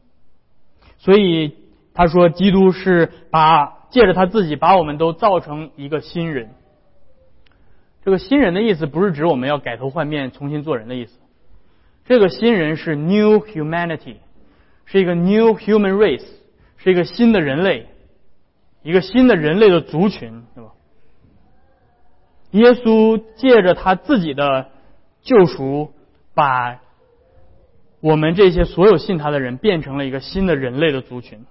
[0.98, 1.54] 所以
[1.94, 6.50] 他说，基督是把借着他自己把我们都造成一个新人。
[8.04, 11.20] 这个新人的意思不是指我们要改头换面、重新做人的意思。
[12.08, 14.16] 这个新人是 new humanity，
[14.86, 16.26] 是一个 new human race，
[16.78, 17.88] 是一个新的人类，
[18.82, 20.72] 一个新的人类的族群，对吧？
[22.52, 24.70] 耶稣借着他自己的
[25.22, 25.92] 救赎，
[26.34, 26.80] 把
[28.00, 31.46] 我们这些所有信他的人变成了一个新的人类的族群。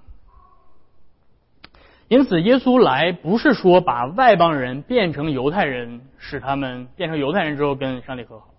[2.08, 8.54] 因此，耶稣来不是说把外邦人变成犹太人，使他们变成犹太人之后跟上帝和好。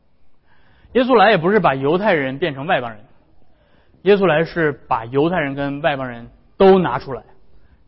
[0.93, 2.99] 耶稣来也不是把犹太人变成外邦人，
[4.03, 7.23] 耶稣来是把犹太人跟外邦人都拿出来，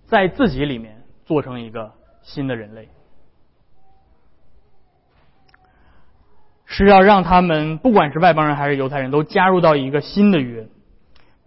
[0.05, 2.89] 在自己里面做成一个新的人类。
[6.65, 10.67] 是要让他们，不管是外邦人还是犹太人都加入到一个新的约，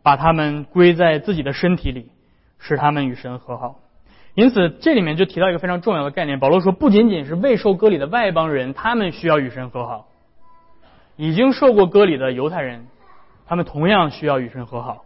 [0.03, 2.11] 把他们归在自己的身体里，
[2.59, 3.77] 使他们与神和好。
[4.35, 6.41] 因此，这里面就提到一个非常重要的概念。
[6.41, 10.07] 保罗说，不仅仅是未受割礼的外邦人，他们需要与神和好；
[11.17, 12.87] 已经受过割礼的犹太人，
[13.47, 15.05] 他们同样需要与神和好。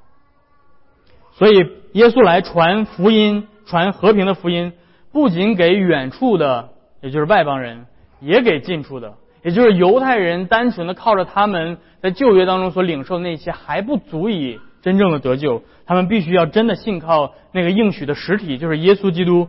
[1.32, 1.56] 所以，
[1.92, 4.72] 耶稣来传福音、传和平的福音，
[5.12, 6.70] 不仅给远处的，
[7.02, 7.86] 也就是外邦人，
[8.20, 9.14] 也给近处的。
[9.42, 19.48] 也就是犹太人单纯的靠着他们在旧约当中所领受的那些还不足以真正的得救，他们必须要真的信靠那个应许的实体，就是耶稣基督，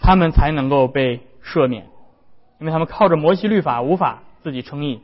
[0.00, 1.84] 他们才能够被赦免，
[2.58, 5.02] 因为他们靠着摩西律法无法自己称义，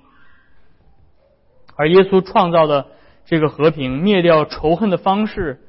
[1.77, 2.87] 而耶稣创造的
[3.25, 5.61] 这个和平灭掉仇恨的方式，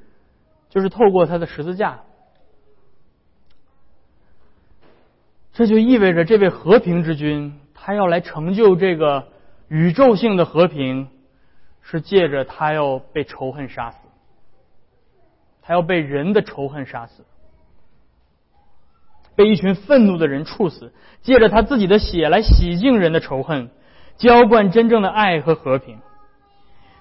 [0.70, 2.02] 就是透过他的十字架，
[5.54, 7.60] 这就意味着这位和平之君。
[7.74, 9.28] 他要来成就这个
[9.68, 11.08] 宇宙性的和平，
[11.82, 13.98] 是借着他要被仇恨杀死，
[15.62, 17.24] 他要被人的仇恨杀死，
[19.36, 23.70] 被一群愤怒的人处死，借着他自己的血来洗净人的仇恨，
[24.18, 25.98] 浇灌真正的爱和和平。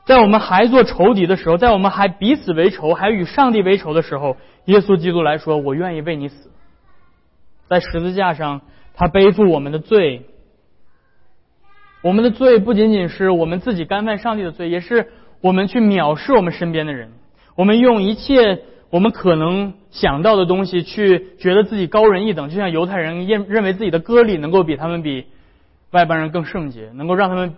[0.07, 6.51] 在我们还做仇敌的时候，在我们还彼此为仇，还与上帝为仇的时候，耶稣基督来说：“我愿意为你死。”
[7.69, 8.61] 在十字架上，
[8.93, 10.27] 他背负我们的罪。
[12.03, 15.09] 我们的罪不仅仅是我们自己干犯上帝的罪，也是
[15.41, 17.13] 我们去藐视我们身边的人。
[17.57, 25.25] 我们用一切我们可能想到的东西去觉得自己高人一等，就像犹太人认认为自己的割礼能够比他们比
[25.95, 27.55] 外邦人更圣洁，能够让他们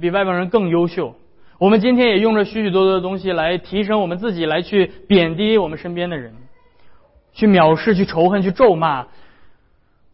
[0.00, 1.14] 比外邦人更优秀。
[1.58, 6.34] 我们今天也用着许许多多的东西来提升我们自己，来去贬低我们身边的人，
[7.32, 9.06] 去藐视、去仇恨、去咒骂，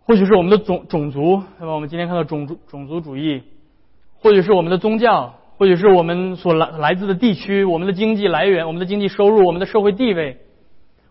[0.04, 1.72] 或许是我们的种种族，对吧？
[1.72, 3.42] 我们今天看到种族种族主义。
[4.20, 10.36] 或许是我们的宗教，或许是我们所来来自的地区，我们的经济来源，我们的经济收入，我们的社会地位，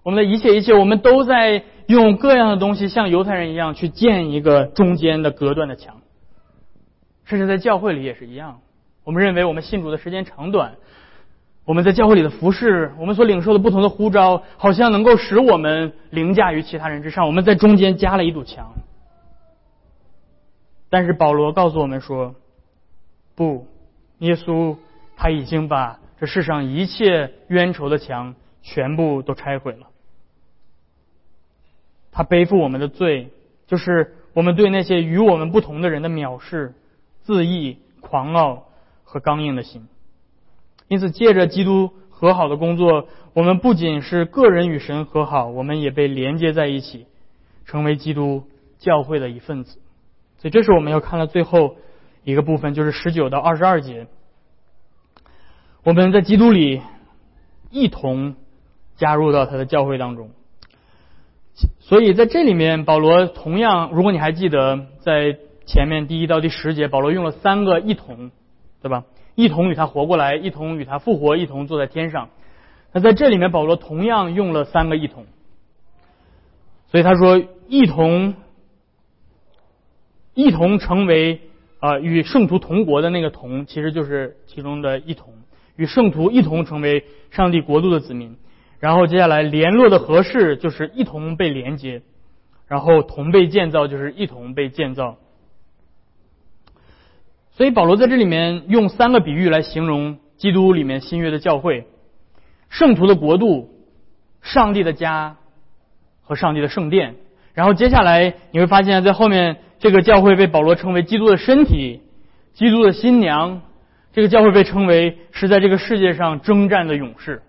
[0.03, 6.00] 我们的一切一切，我们都在用各样的东西，像犹太人一样去建一个中间的隔断的墙。
[7.25, 8.59] 甚至在教会里也是一样。
[9.03, 10.75] 我们认为我们信主的时间长短，
[11.65, 17.25] 我们在教会里的服饰，我们所领受的不同的呼召，好像能够使我们凌驾于其他人之上。
[17.27, 18.73] 我们在中间加了一堵墙。
[20.89, 22.35] 但是保罗告诉我们说。
[23.33, 23.65] 不，
[24.19, 24.75] 耶稣
[25.15, 29.87] 他已经把这世上一切冤仇的墙全部都拆毁了。
[32.11, 33.29] 他背负我们的罪，
[33.65, 36.73] 就是我们对那些与我们不同的人的藐视、
[37.23, 38.65] 自义、狂傲
[39.03, 39.87] 和刚硬的心。
[40.87, 47.07] 因此，借着基督和好的工作，我们不仅是个人与神和好，我们也被连接在一起，
[47.65, 48.43] 成为基督
[48.77, 49.79] 教会的一份子。
[50.37, 51.75] 所以，这是我们要看到最后。
[52.23, 54.05] 一个部分就是十九到二十二节，
[55.83, 56.83] 我们在基督里
[57.71, 58.35] 一同
[58.95, 60.29] 加入到他的教会当中。
[61.79, 68.31] 所以在这里面，保罗同样，如果你还记得，在前面第一到第十节，保罗用了三个一同，
[68.81, 69.05] 对吧？
[69.35, 72.29] 一同与他活过来，一同与他复活，一同坐在天上。
[72.91, 75.25] 那在这里面，保罗同样用了三个一同。
[76.87, 78.33] 所以他说，一同，
[80.33, 81.39] 一同成为
[81.79, 85.33] 啊与圣徒同国的那个同，其实就是其中的一同，
[85.77, 88.35] 与圣徒一同成为上帝国度的子民。
[88.81, 92.01] 然后接下来联络的合适就是一同被连接，
[92.67, 95.17] 然后同被建造就是一同被建造。
[97.61, 101.85] 所以保罗在这里面用三个比喻来形容基督里面新约的教会、
[102.69, 103.69] 圣徒的国度、
[104.41, 105.35] 上帝的家
[106.23, 107.17] 和上帝的圣殿。
[107.53, 112.01] 然后接下来你会发现在后面这个教会被保罗称为基督的身体、
[112.55, 113.61] 基督的新娘。
[114.11, 117.43] 这个教会被称为是在这个世界上征战的勇士。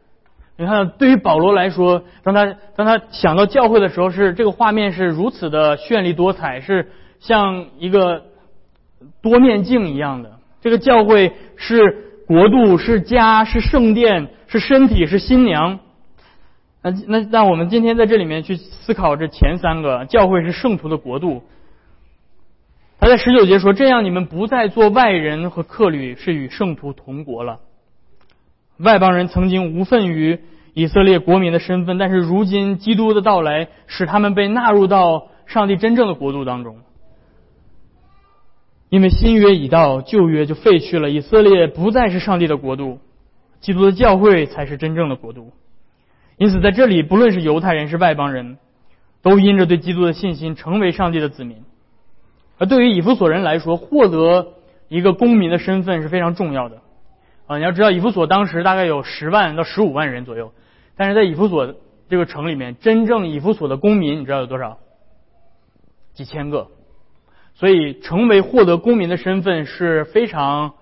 [0.58, 8.24] 你看，对于保罗来说，当他当他想到教会的时候，是这个画面是如此的绚丽多彩，是像一个
[9.22, 10.38] 多面镜一样的。
[10.60, 15.80] 这个教会是国度，是家，是圣殿，是身体，是新娘。
[16.82, 21.42] 那那那，我们今天在这里面去思考这前三个，教会是圣徒的国度。
[22.98, 27.58] 他在十九节说：“这样，你们不再做外人和客旅，是与圣徒同国了。”
[28.78, 30.38] 外邦人曾经无份于
[30.74, 36.76] 以色列国民的身份，但是如今基督的到来使他们被纳入到上帝真正的国度当中。
[38.92, 42.98] 因为新约已到，旧约就废去了，以色列不再是上帝的国度，
[43.58, 45.50] 基督的教会才是真正的国度。
[46.36, 48.58] 因此，在这里，不论是犹太人是外邦人，
[49.22, 51.62] 都因着对基督的信心成为上帝的子民。
[52.58, 54.48] 而对于以弗所人来说，获得
[54.88, 56.82] 一个公民的身份是非常重要的。
[57.46, 60.52] 啊，你要知道，以弗所当时大概有十万到十五万人左右，
[60.98, 61.74] 但是在以弗所
[62.10, 64.76] 这个城里面，真正以弗所的公民，你知道有多少？
[66.12, 66.68] 几千个。
[67.54, 70.72] 所以，成为获得公民的身份是非常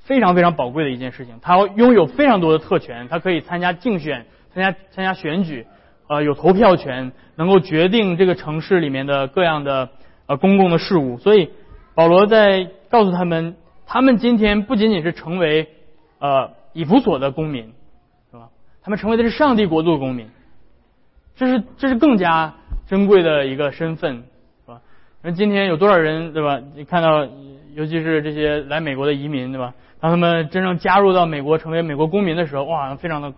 [0.00, 1.38] 非常非常宝贵的一件事情。
[1.42, 5.66] 他拥有非常多的特权，他可以参加竞选、参加参加选举，
[6.08, 9.90] 呃，有投票权，能够决定这个城市里面的各样的
[10.26, 11.18] 呃公共的事务。
[11.18, 11.50] 所以，
[11.94, 13.56] 保罗在告诉他们。
[13.88, 15.68] 他们今天不仅仅是成为
[16.18, 17.72] 呃以弗所的公民，
[18.32, 18.48] 是吧？
[18.82, 20.28] 他们成为的是上帝国度的公民，
[21.36, 22.52] 这是这是更加
[22.88, 24.24] 珍贵的一个身份，
[25.26, 26.62] 那今天有多少人，对吧？
[26.76, 27.28] 你看到，
[27.74, 29.74] 尤其是这些来美国的移民，对吧？
[29.98, 33.34] 当他们真正加入到美国，成为美国公民的时候，哇，非常的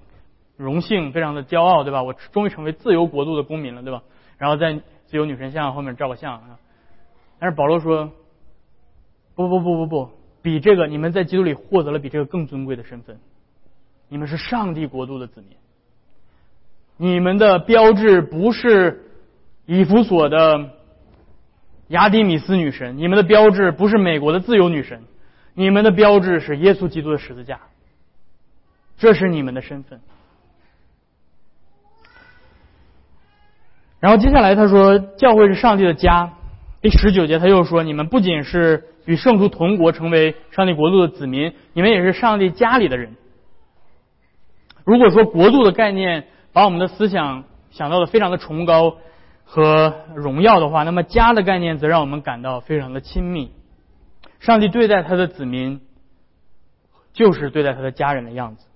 [0.59, 2.03] 荣幸，非常的骄傲，对吧？
[2.03, 4.03] 我终于成为自由国度的公民了，对吧？
[4.37, 4.75] 然后在
[5.07, 6.59] 自由女神像后面照个相啊，
[7.39, 8.11] 但是保罗说，
[9.35, 10.11] 不不不不不。
[10.43, 13.17] 比这个，你们在基督里获得了比这个更尊贵的身份。
[14.11, 15.57] 你们是上帝国度的子民。
[16.99, 19.07] 你们的标志不是
[19.65, 20.77] 以弗所的
[21.89, 25.03] 雅迪米斯女神，你们的标志不是美国的自由女神，
[25.55, 27.61] 你们的标志是耶稣基督的十字架。
[28.97, 30.01] 这是你们的身份。
[34.01, 36.33] 然后接下来他说，教会是上帝的家。
[36.81, 38.85] 第十九节他又说，你们不仅是。
[39.09, 43.17] 与圣徒同国，成为上帝国度的子民，你们也是上帝家里的人。
[44.85, 48.99] 如果说国度的概念把我们的思想想到的非常的崇高
[49.51, 53.51] 和荣耀的话，那么家的概念则让我们感到非常的亲密。
[54.41, 55.81] 上帝对待他的子民，
[57.15, 58.67] 就是对待他的家人的样子。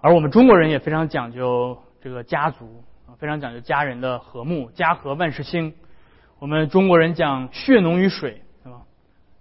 [0.00, 2.84] 而我们中国人也非常讲究这个家族，
[3.18, 5.74] 非常讲究家人的和睦，家和万事兴。
[6.38, 8.42] 我们中国人讲血浓于水。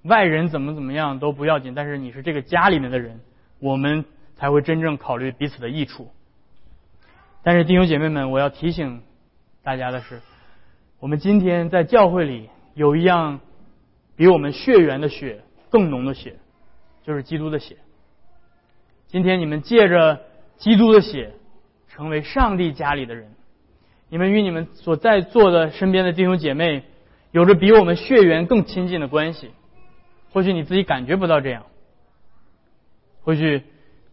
[0.01, 3.21] 外人怎么怎么样都不要紧，但是你是这个家里面的人，
[3.59, 4.05] 我们
[4.35, 6.09] 才会真正考虑彼此的益处。
[7.43, 9.01] 但是弟兄姐妹们，我要提醒
[9.65, 10.21] 大家的是，
[10.99, 13.39] 我们今天在教会里有一样
[14.15, 15.41] 比我们血缘的血
[15.71, 16.35] 更浓的血，
[17.01, 17.77] 就是基督的血。
[19.07, 20.21] 今天你们借着
[20.57, 21.33] 基督的血
[21.87, 23.31] 成为上帝家里的人，
[24.07, 26.83] 你们与你们所在座的身边的弟兄姐妹
[27.31, 29.49] 有着比我们血缘更亲近的关系。
[30.31, 31.63] 或许你自己感觉不到这样，
[33.23, 33.63] 或许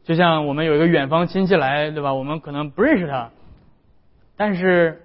[0.05, 2.14] 就像我们有一个远方亲戚来，对吧？
[2.14, 3.30] 我们可能不认识他，
[4.34, 5.03] 但是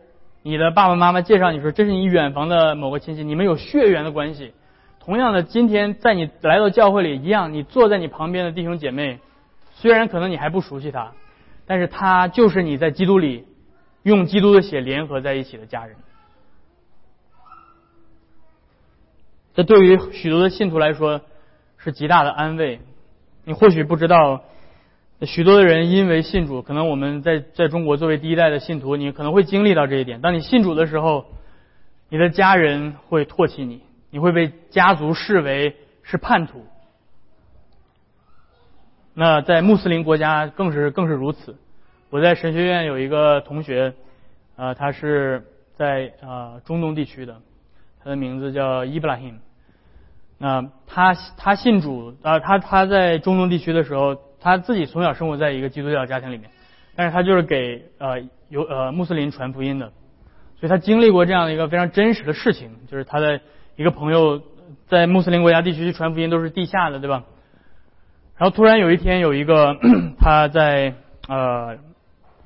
[0.48, 4.54] 你的爸爸妈妈介绍你说这是你远房的某个亲戚，你们有血缘的关系。
[4.98, 9.20] 同样的，今天在你来到教会里一样，你坐在你旁边的弟兄姐妹，
[9.74, 11.12] 虽然可能你还不熟悉他，
[11.66, 13.46] 但是他就是你在基督里
[14.04, 15.98] 用基督的血联合在一起的家人。
[19.54, 21.20] 这对于许多的信徒来说
[21.76, 22.80] 是极大的安慰。
[23.44, 24.44] 你或许不知道，
[25.26, 30.22] 许多的人因为信主，可能我们在在中国作为第一代的信徒，你可能会经历到这一点。
[30.22, 31.26] 当你信主的时候，
[32.10, 36.64] 你的家人会唾弃你，你会被家族视为是叛徒。
[39.16, 41.58] 那在穆斯林国家更是更是如此。
[42.12, 43.96] 我在神学院有一个同学，
[44.56, 47.42] 呃，他是在呃中东地区的，
[48.04, 49.40] 他的名字叫伊布拉辛。
[50.38, 56.50] 那他他信主啊，他他在中东地区的时候，他自己从小生活在一个基督教家庭里面，
[56.96, 59.92] 但是他就是给呃有呃穆斯林传福音的，
[60.60, 63.42] 所以他经历过这样的一个非常真实的事情，就是他的
[63.76, 64.42] 一个朋友
[64.88, 67.24] 在穆斯林国家地区去传福音都是地下的，对吧？
[68.38, 69.76] 然后突然有一天，有一个
[70.20, 70.94] 他在
[71.28, 71.78] 呃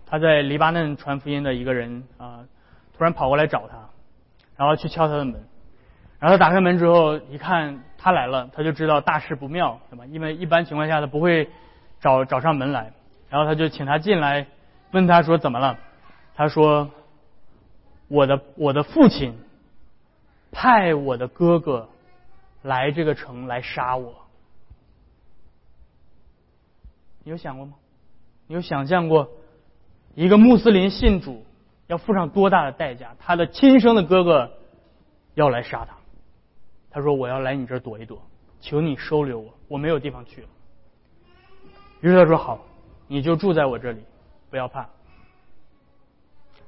[0.06, 2.46] 他在黎巴嫩传福音的一个人啊，
[2.98, 3.90] 突然跑过来找他，
[4.58, 5.34] 然后去敲他的门，
[6.20, 10.06] 然后他打开门之后一看他来了，他就知道大事不妙，对吧？
[10.06, 11.50] 因为一般情况下他不会
[12.02, 12.92] 找找上门来，
[13.30, 14.48] 然后他就请他进来，
[14.92, 15.78] 问他说怎么了？
[16.36, 16.90] 他说
[18.08, 19.38] 我的我的父亲
[20.52, 21.88] 派我的哥哥
[22.64, 24.16] 来这个城来杀我。
[27.24, 27.74] 你有想过吗？
[28.48, 29.30] 你有想象过
[30.16, 31.46] 一个穆斯林信主
[31.88, 33.16] 要付上多大的代价？
[33.20, 34.52] 他的亲生的哥哥
[35.36, 35.96] 要来杀他。
[36.90, 38.22] 他说：“我要来你这儿躲一躲，
[38.60, 40.48] 求你收留我，我没有地方去了。”
[42.02, 42.66] 于是他说：“好，
[43.08, 44.02] 你就住在我这里，
[44.50, 44.90] 不要怕。”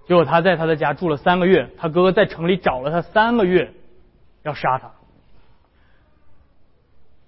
[0.08, 3.74] 结果他在他的家住了三个月，他哥哥在城里找了他三个月，
[4.44, 4.92] 要杀他。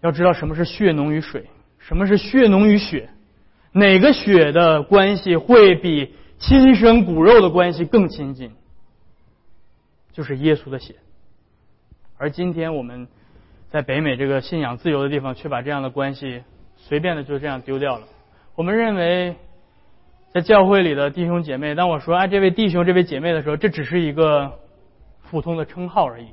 [0.02, 1.48] 要知道什么是血浓于水，
[1.80, 3.10] 什么是血浓于血。
[3.72, 8.52] 哪个血的关系会比亲生骨肉的关系更亲近？
[10.12, 10.96] 就是耶稣的血。
[12.18, 13.08] 而今天我们
[13.72, 16.44] 在北美这个信仰自由的地方，却把这样的关系
[16.88, 18.06] 随便的就这样丢掉了。
[18.54, 19.36] 我们认为，
[20.32, 24.60] 在教会里的弟兄姐妹，当我说啊这位弟兄、这位姐妹的时候，这只是一个
[25.28, 26.28] 普通的称号而已。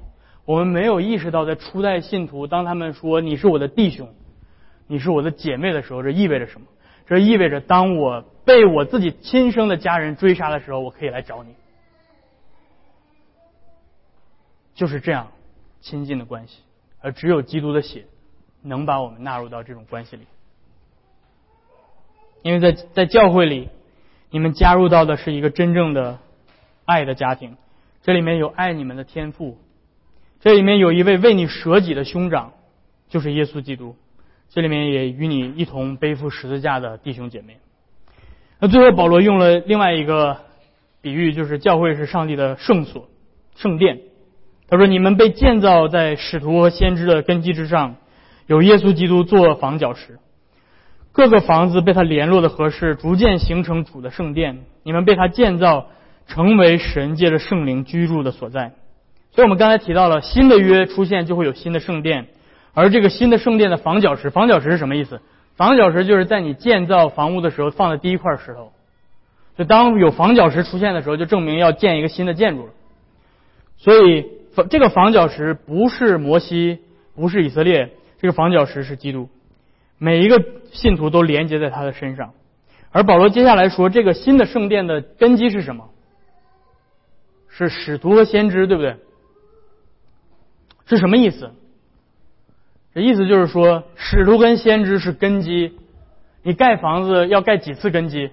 [0.44, 4.12] 我们没有意识到，在初代信徒，当他们说你是我的弟兄，
[4.86, 6.66] 你是我的姐妹的时候，这意味着什么？
[7.07, 11.55] 这意味着，当我被我自己亲生的家人追杀的时候，我可以来找你，
[14.74, 15.28] 就是这样
[15.80, 16.59] 亲近的关系。
[17.00, 18.05] 而只有基督的血
[18.62, 20.22] 能把我们纳入到这种关系里，
[22.43, 23.68] 因为在在教会里，
[24.30, 26.18] 你们加入到的是一个真正的
[26.84, 27.57] 爱的家庭，
[28.03, 29.59] 这里面有爱你们的天赋，
[30.40, 32.53] 这里面有一位为你舍己的兄长，
[33.09, 33.97] 就是耶稣基督。
[34.51, 37.57] 这里面也与你一同背负十字架的弟兄姐妹。
[38.61, 40.40] 那最后保罗用了另外一个
[41.01, 43.09] 比喻，就是教会是上帝的圣所、
[43.57, 44.01] 圣殿。
[44.68, 47.97] 他说：“你们被建造在使徒和先知的根基之上，
[48.47, 50.18] 有耶稣基督做房角石，
[51.12, 54.64] 各个房子被他联络的合适，逐渐形成主的圣殿。
[54.82, 55.86] 你们被他建造，
[56.26, 58.72] 成为神界的圣灵居住的所在。
[59.32, 62.26] 所以我们刚才提到了新的约出现，就会有新的圣殿。”
[62.74, 65.20] 而这个新的圣殿的房角石，房角石是什么意思？
[65.56, 68.72] 房角石就是在你建造房屋的时候放的第一块石头。
[69.58, 72.72] 就当有房角石出现的时候，就证明要建一个新的建筑了。
[73.76, 74.26] 所以，
[74.70, 76.78] 这个房角石不是摩西，
[77.14, 79.28] 不是以色列，这个房角石是基督。
[80.03, 82.34] 每一个信徒都连接在他的身上。
[82.90, 85.90] 而保罗接下来说，这个新的圣殿的根基是什么？
[87.48, 88.96] 是使徒和先知，对不对？
[90.86, 91.53] 是什么意思？
[92.92, 95.78] 这意思就是说，使徒跟先知是根基。
[96.42, 98.28] 你盖房子要盖几次根基？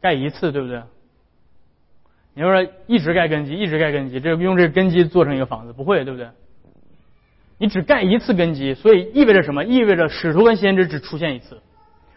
[0.00, 0.82] 盖一次，对不对？
[2.32, 6.30] 你要说一直盖根基，一直盖根基，这用这个根基做成一个房子，不会，对不对？
[7.60, 9.64] 你只盖一次根基，所以意味着什么？
[9.64, 11.62] 意味着使徒跟先知只出现一次。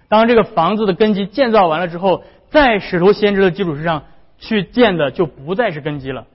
[0.08, 4.06] 当这个房子的根基建造完了之后，在使徒先知的基础之上
[4.39, 6.26] 去建的，就不再是根基了。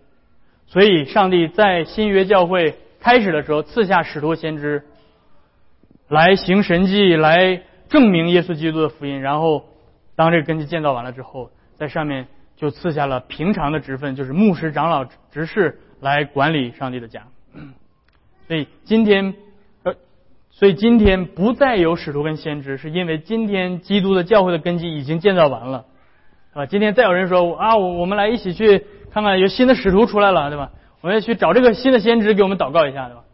[0.67, 2.77] 所以，上帝在新约教会。
[3.01, 4.83] 开始的时候赐下使徒先知
[6.09, 9.21] 来行神迹，来证明耶稣基督的福音。
[9.21, 9.67] 然后
[10.17, 17.23] 当这个根基建造完了之后，在上面就赐下了平常的职分，就是牧师、长老、执事来管理上帝的家。
[18.49, 19.35] 所以今天，
[19.85, 19.95] 呃，
[20.51, 25.85] 所以今天不再有使徒跟先知，是因为今天基督的教会的根基已经建造完了，
[26.55, 30.73] 啊，今天再有人说啊，我我们来一起去看看有新的使徒出来了，对吧？
[31.03, 33.25] 我们要去找这个新的先知给我们祷告一下，对吧？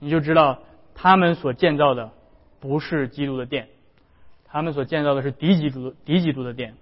[0.00, 0.58] 你就知道
[0.94, 2.10] 他们所建造的
[2.58, 3.68] 不是基督的殿，
[4.46, 6.74] 他们所建造的是敌基督、敌基督的殿。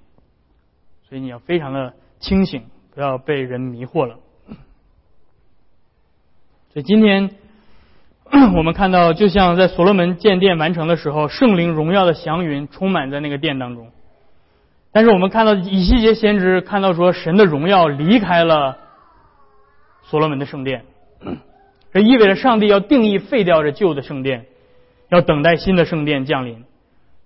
[1.09, 2.63] 所以你要非常的清醒，
[2.95, 4.21] 不要被人迷惑了。
[6.73, 7.31] 所以今天
[8.57, 13.89] 我们看到，就像在所罗门建殿完成的时候，圣灵荣耀的祥云充满在那个殿当中。
[14.91, 18.79] 但是我们看到以西结先知看到说，神的荣耀离开了
[20.05, 20.85] 所罗门的圣殿，
[21.93, 24.47] 这意味着上帝要定义废掉这旧的圣殿，
[25.11, 26.65] 要等待新的圣殿降临。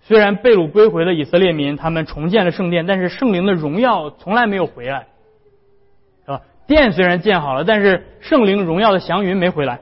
[0.03, 5.07] 虽然被掳归回的以色列民他们重建了圣殿，但是圣灵的荣耀从来没有回来，
[6.25, 6.43] 是吧？
[6.67, 9.81] 殿虽然建好了，但是圣灵荣耀的祥云没回来。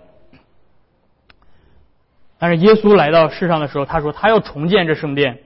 [2.45, 5.39] 但是耶稣来到世上的时候，他说他要重建这圣殿，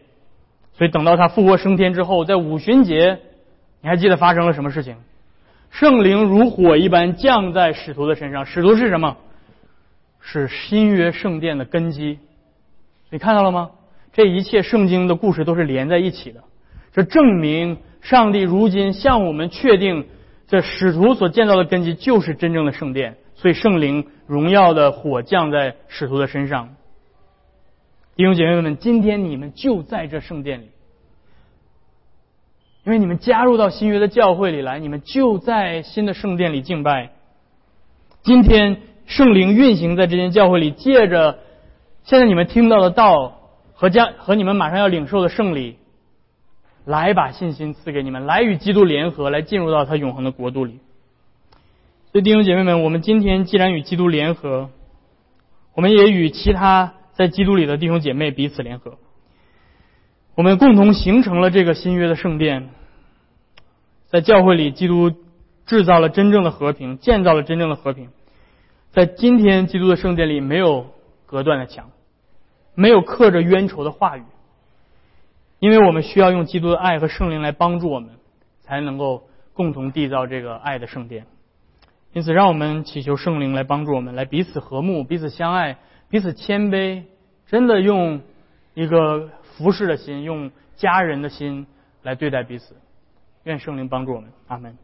[0.77, 3.21] 所以等到他复活升天之后，在五旬节，
[3.81, 4.97] 你还记得发生了什么事情？
[5.71, 8.47] 圣灵如火一般降在使徒的身上。
[8.47, 9.17] 使徒是什么？
[10.19, 12.19] 是新约圣殿的根基。
[13.11, 13.71] 你看到了吗？
[14.13, 16.41] 这一切圣经的故事都是连在一起的，
[16.93, 20.05] 这证明上帝如今向我们确定，
[20.49, 26.71] 这使徒所建造的根基就是真正的圣殿，所以圣灵荣耀的火降在使徒的身上。
[28.19, 30.71] 弟兄姐妹们，今天你们就在这圣殿里，
[32.85, 37.13] 因为你们加入到新约的教会里来，你们就在新的圣殿里敬拜。
[38.25, 41.39] 今天圣灵运行在这间教会里，借着
[42.03, 43.37] 现在你们听到的道。
[43.73, 45.77] 和将和你们马上要领受的圣礼，
[46.85, 50.81] 来把信心赐给你们，来与基督联合，来进入到他永恒的国度里。
[52.11, 54.71] 所以弟兄姐妹们，我们今天既然与基督联合，
[55.75, 58.97] 我们也与其他在基督里的弟兄姐妹彼此联合，
[60.37, 62.69] 我们共同形成了这个新约的圣殿。
[64.07, 65.13] 在教会里，基督
[65.67, 68.11] 制造了真正的和平，建造了真正的和平。
[68.93, 70.87] 在今天，基督的圣殿里没有
[71.27, 71.91] 隔断的墙。
[72.77, 74.23] 没有刻着冤仇的话语，
[75.59, 78.11] 因为我们需要用基督的爱和圣灵来帮助我们，
[78.63, 81.27] 才能够共同缔造这个爱的圣殿。
[82.13, 85.79] 因此，让我们祈求圣灵来帮助我们，来彼此和睦、彼此相爱、
[86.11, 87.05] 彼此谦卑，
[87.47, 88.21] 真的用
[88.75, 91.67] 一个服侍的心、用家人的心
[92.03, 92.77] 来对待彼此。
[93.45, 94.77] 愿圣灵帮助我们，阿门。